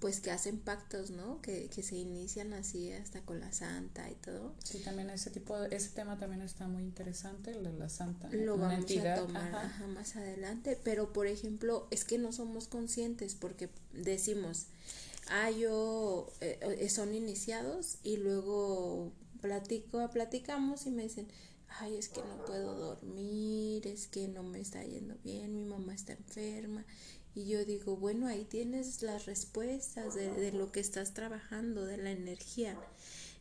pues 0.00 0.20
que 0.20 0.30
hacen 0.30 0.58
pactos, 0.58 1.10
¿no? 1.10 1.40
Que, 1.42 1.68
que 1.68 1.82
se 1.82 1.96
inician 1.96 2.52
así 2.52 2.92
hasta 2.92 3.20
con 3.22 3.40
la 3.40 3.52
santa 3.52 4.08
y 4.08 4.14
todo. 4.14 4.54
Sí, 4.62 4.78
también 4.78 5.10
ese 5.10 5.30
tipo 5.30 5.58
de, 5.58 5.74
ese 5.74 5.90
tema 5.90 6.18
también 6.18 6.42
está 6.42 6.68
muy 6.68 6.84
interesante, 6.84 7.50
el 7.50 7.64
de 7.64 7.72
la 7.72 7.88
santa. 7.88 8.28
Lo 8.30 8.56
vamos 8.56 8.90
a 8.96 9.14
tomar 9.14 9.88
más 9.88 10.16
adelante, 10.16 10.78
pero 10.82 11.12
por 11.12 11.26
ejemplo, 11.26 11.88
es 11.90 12.04
que 12.04 12.18
no 12.18 12.32
somos 12.32 12.68
conscientes 12.68 13.34
porque 13.34 13.70
decimos, 13.92 14.66
ah, 15.30 15.50
yo, 15.50 16.32
eh, 16.40 16.58
eh, 16.62 16.88
son 16.88 17.14
iniciados 17.14 17.98
y 18.04 18.18
luego 18.18 19.12
platico, 19.40 20.08
platicamos 20.10 20.86
y 20.86 20.90
me 20.90 21.02
dicen, 21.02 21.26
ay, 21.80 21.96
es 21.96 22.08
que 22.08 22.20
no 22.22 22.44
puedo 22.44 22.74
dormir, 22.74 23.86
es 23.86 24.06
que 24.06 24.28
no 24.28 24.42
me 24.42 24.60
está 24.60 24.82
yendo 24.84 25.16
bien, 25.24 25.56
mi 25.56 25.64
mamá 25.64 25.94
está 25.94 26.12
enferma. 26.12 26.84
Y 27.34 27.46
yo 27.46 27.64
digo, 27.64 27.96
bueno, 27.96 28.26
ahí 28.26 28.44
tienes 28.44 29.02
las 29.02 29.26
respuestas 29.26 30.14
de, 30.14 30.30
de 30.32 30.52
lo 30.52 30.72
que 30.72 30.80
estás 30.80 31.14
trabajando, 31.14 31.84
de 31.86 31.96
la 31.98 32.10
energía. 32.10 32.76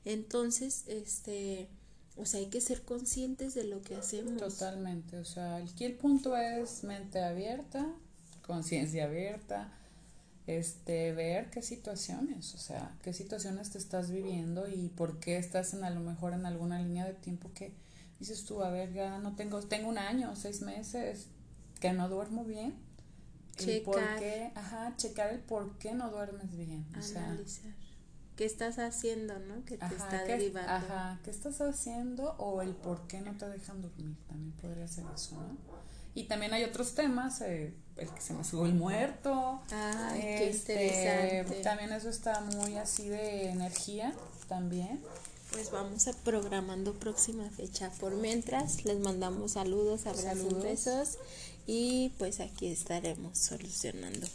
Entonces, 0.06 0.84
este, 0.88 1.70
O 2.16 2.26
sea, 2.26 2.40
hay 2.40 2.48
que 2.48 2.62
ser 2.62 2.82
conscientes 2.84 3.54
de 3.54 3.64
lo 3.64 3.82
que 3.82 3.96
hacemos. 3.96 4.38
Totalmente, 4.38 5.18
o 5.18 5.26
sea, 5.26 5.58
aquí 5.58 5.86
el 5.86 5.94
punto 5.96 6.36
es 6.36 6.84
mente 6.84 7.20
abierta, 7.24 7.94
conciencia 8.42 9.06
abierta, 9.06 9.72
este, 10.48 11.14
ver 11.14 11.50
qué 11.52 11.62
situaciones, 11.62 12.56
o 12.56 12.58
sea, 12.58 12.98
qué 13.04 13.14
situaciones 13.14 13.70
te 13.72 13.78
estás 13.78 14.10
viviendo 14.10 14.68
y 14.68 14.90
por 14.90 15.20
qué 15.20 15.38
estás 15.38 15.74
en 15.74 15.84
a 15.84 15.90
lo 15.92 16.00
mejor 16.00 16.34
en 16.34 16.46
alguna 16.46 16.80
línea 16.80 17.06
de 17.06 17.14
tiempo 17.14 17.52
que 17.54 17.72
dices 18.20 18.46
tú, 18.46 18.64
a 18.64 18.72
ver, 18.72 18.94
ya 18.94 19.20
no 19.20 19.36
tengo, 19.36 19.62
tengo 19.62 19.90
un 19.90 19.98
año, 20.00 20.36
seis 20.36 20.62
meses, 20.62 21.28
que 21.80 21.94
no 21.94 22.10
duermo 22.10 22.46
bien. 22.46 22.74
Checar. 23.66 23.84
por 23.84 24.20
qué, 24.20 24.52
ajá, 24.56 24.94
checar 24.98 25.34
el 25.34 25.40
por 25.40 25.78
qué 25.78 25.94
no 25.94 26.10
duermes 26.10 26.56
bien. 26.56 26.86
Analizar. 26.94 27.74
¿Qué 28.36 28.46
estás 28.46 28.78
haciendo, 28.78 29.40
no? 29.40 29.66
Que 29.66 29.78
te 29.78 29.96
está 29.96 30.24
derivando. 30.24 30.72
Ajá, 30.72 31.20
¿qué 31.24 31.32
estás 31.32 31.60
haciendo 31.60 32.36
o 32.38 32.62
el 32.62 32.76
por 32.76 33.08
qué 33.08 33.20
no 33.20 33.36
te 33.36 33.50
dejan 33.50 33.82
dormir? 33.82 34.16
También 34.28 34.52
podría 34.62 34.88
ser 34.88 35.06
eso, 35.16 35.36
¿no? 35.36 35.58
Y 36.14 36.26
también 36.26 36.54
hay 36.54 36.64
otros 36.64 36.94
temas, 36.94 37.42
eh, 37.42 37.74
el 37.96 38.10
que 38.10 38.22
se 38.22 38.34
me 38.34 38.44
subió 38.44 38.66
el 38.68 38.76
muerto. 38.76 39.62
Ay, 39.72 40.22
qué 40.22 40.50
este, 40.50 40.86
interesante. 40.86 41.62
También 41.62 41.92
eso 41.92 42.10
está 42.10 42.42
muy 42.42 42.76
así 42.76 43.10
de 43.10 43.50
energía, 43.50 44.14
también. 44.48 45.02
Pues 45.58 45.72
vamos 45.72 46.08
a 46.08 46.14
programando 46.14 46.94
próxima 46.94 47.50
fecha. 47.50 47.90
Por 48.00 48.14
mientras, 48.14 48.86
les 48.86 49.00
mandamos 49.00 49.54
saludos, 49.54 50.06
abrazos, 50.06 50.62
besos 50.62 51.18
y 51.66 52.12
pues 52.20 52.42
aquí 52.42 52.68
estaremos 52.68 53.40
solucionando. 53.40 54.28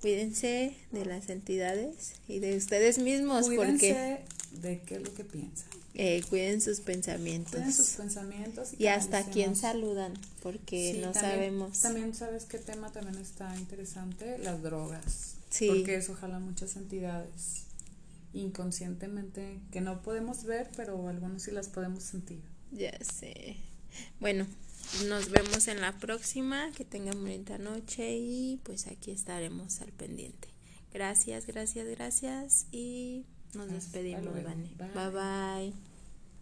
Cuídense 0.00 0.76
de 0.92 1.06
las 1.06 1.28
entidades 1.28 2.12
y 2.28 2.38
de 2.38 2.56
ustedes 2.56 2.98
mismos 2.98 3.46
Cuídense 3.46 4.20
de 4.52 4.80
qué 4.82 4.94
es 4.94 5.02
lo 5.02 5.12
que 5.12 5.24
piensan. 5.24 5.66
Eh, 5.94 6.22
cuiden 6.30 6.60
sus 6.60 6.78
pensamientos. 6.78 7.50
Cuiden 7.50 7.72
sus 7.72 7.90
pensamientos. 7.90 8.74
Y, 8.78 8.86
hasta 8.86 9.24
quién 9.24 9.56
saludan, 9.56 10.14
porque 10.40 11.00
no 11.04 11.12
sabemos. 11.14 11.80
También 11.80 12.14
sabes 12.14 12.44
qué 12.44 12.58
tema 12.58 12.92
también 12.92 13.20
está 13.20 13.56
interesante, 13.56 14.38
las 14.38 14.62
drogas. 14.62 15.34
Sí. 15.50 15.66
Porque 15.66 15.96
eso 15.96 16.14
jala 16.14 16.38
muchas 16.38 16.76
entidades 16.76 17.64
inconscientemente 18.34 19.60
que 19.70 19.80
no 19.80 20.02
podemos 20.02 20.44
ver, 20.44 20.70
pero 20.76 21.08
algunos 21.08 21.42
sí 21.42 21.50
las 21.50 21.68
podemos 21.68 22.02
sentir. 22.02 22.42
Ya 22.70 22.92
sé. 23.02 23.56
Bueno, 24.20 24.46
nos 25.08 25.30
vemos 25.30 25.68
en 25.68 25.80
la 25.80 25.96
próxima. 25.98 26.70
Que 26.76 26.84
tengan 26.84 27.20
bonita 27.20 27.58
noche 27.58 28.16
y 28.16 28.60
pues 28.64 28.86
aquí 28.86 29.10
estaremos 29.10 29.80
al 29.80 29.92
pendiente. 29.92 30.48
Gracias, 30.92 31.46
gracias, 31.46 31.88
gracias 31.88 32.66
y 32.70 33.24
nos 33.54 33.68
despedimos, 33.68 34.34
Bye 34.34 35.10
bye. 35.10 35.93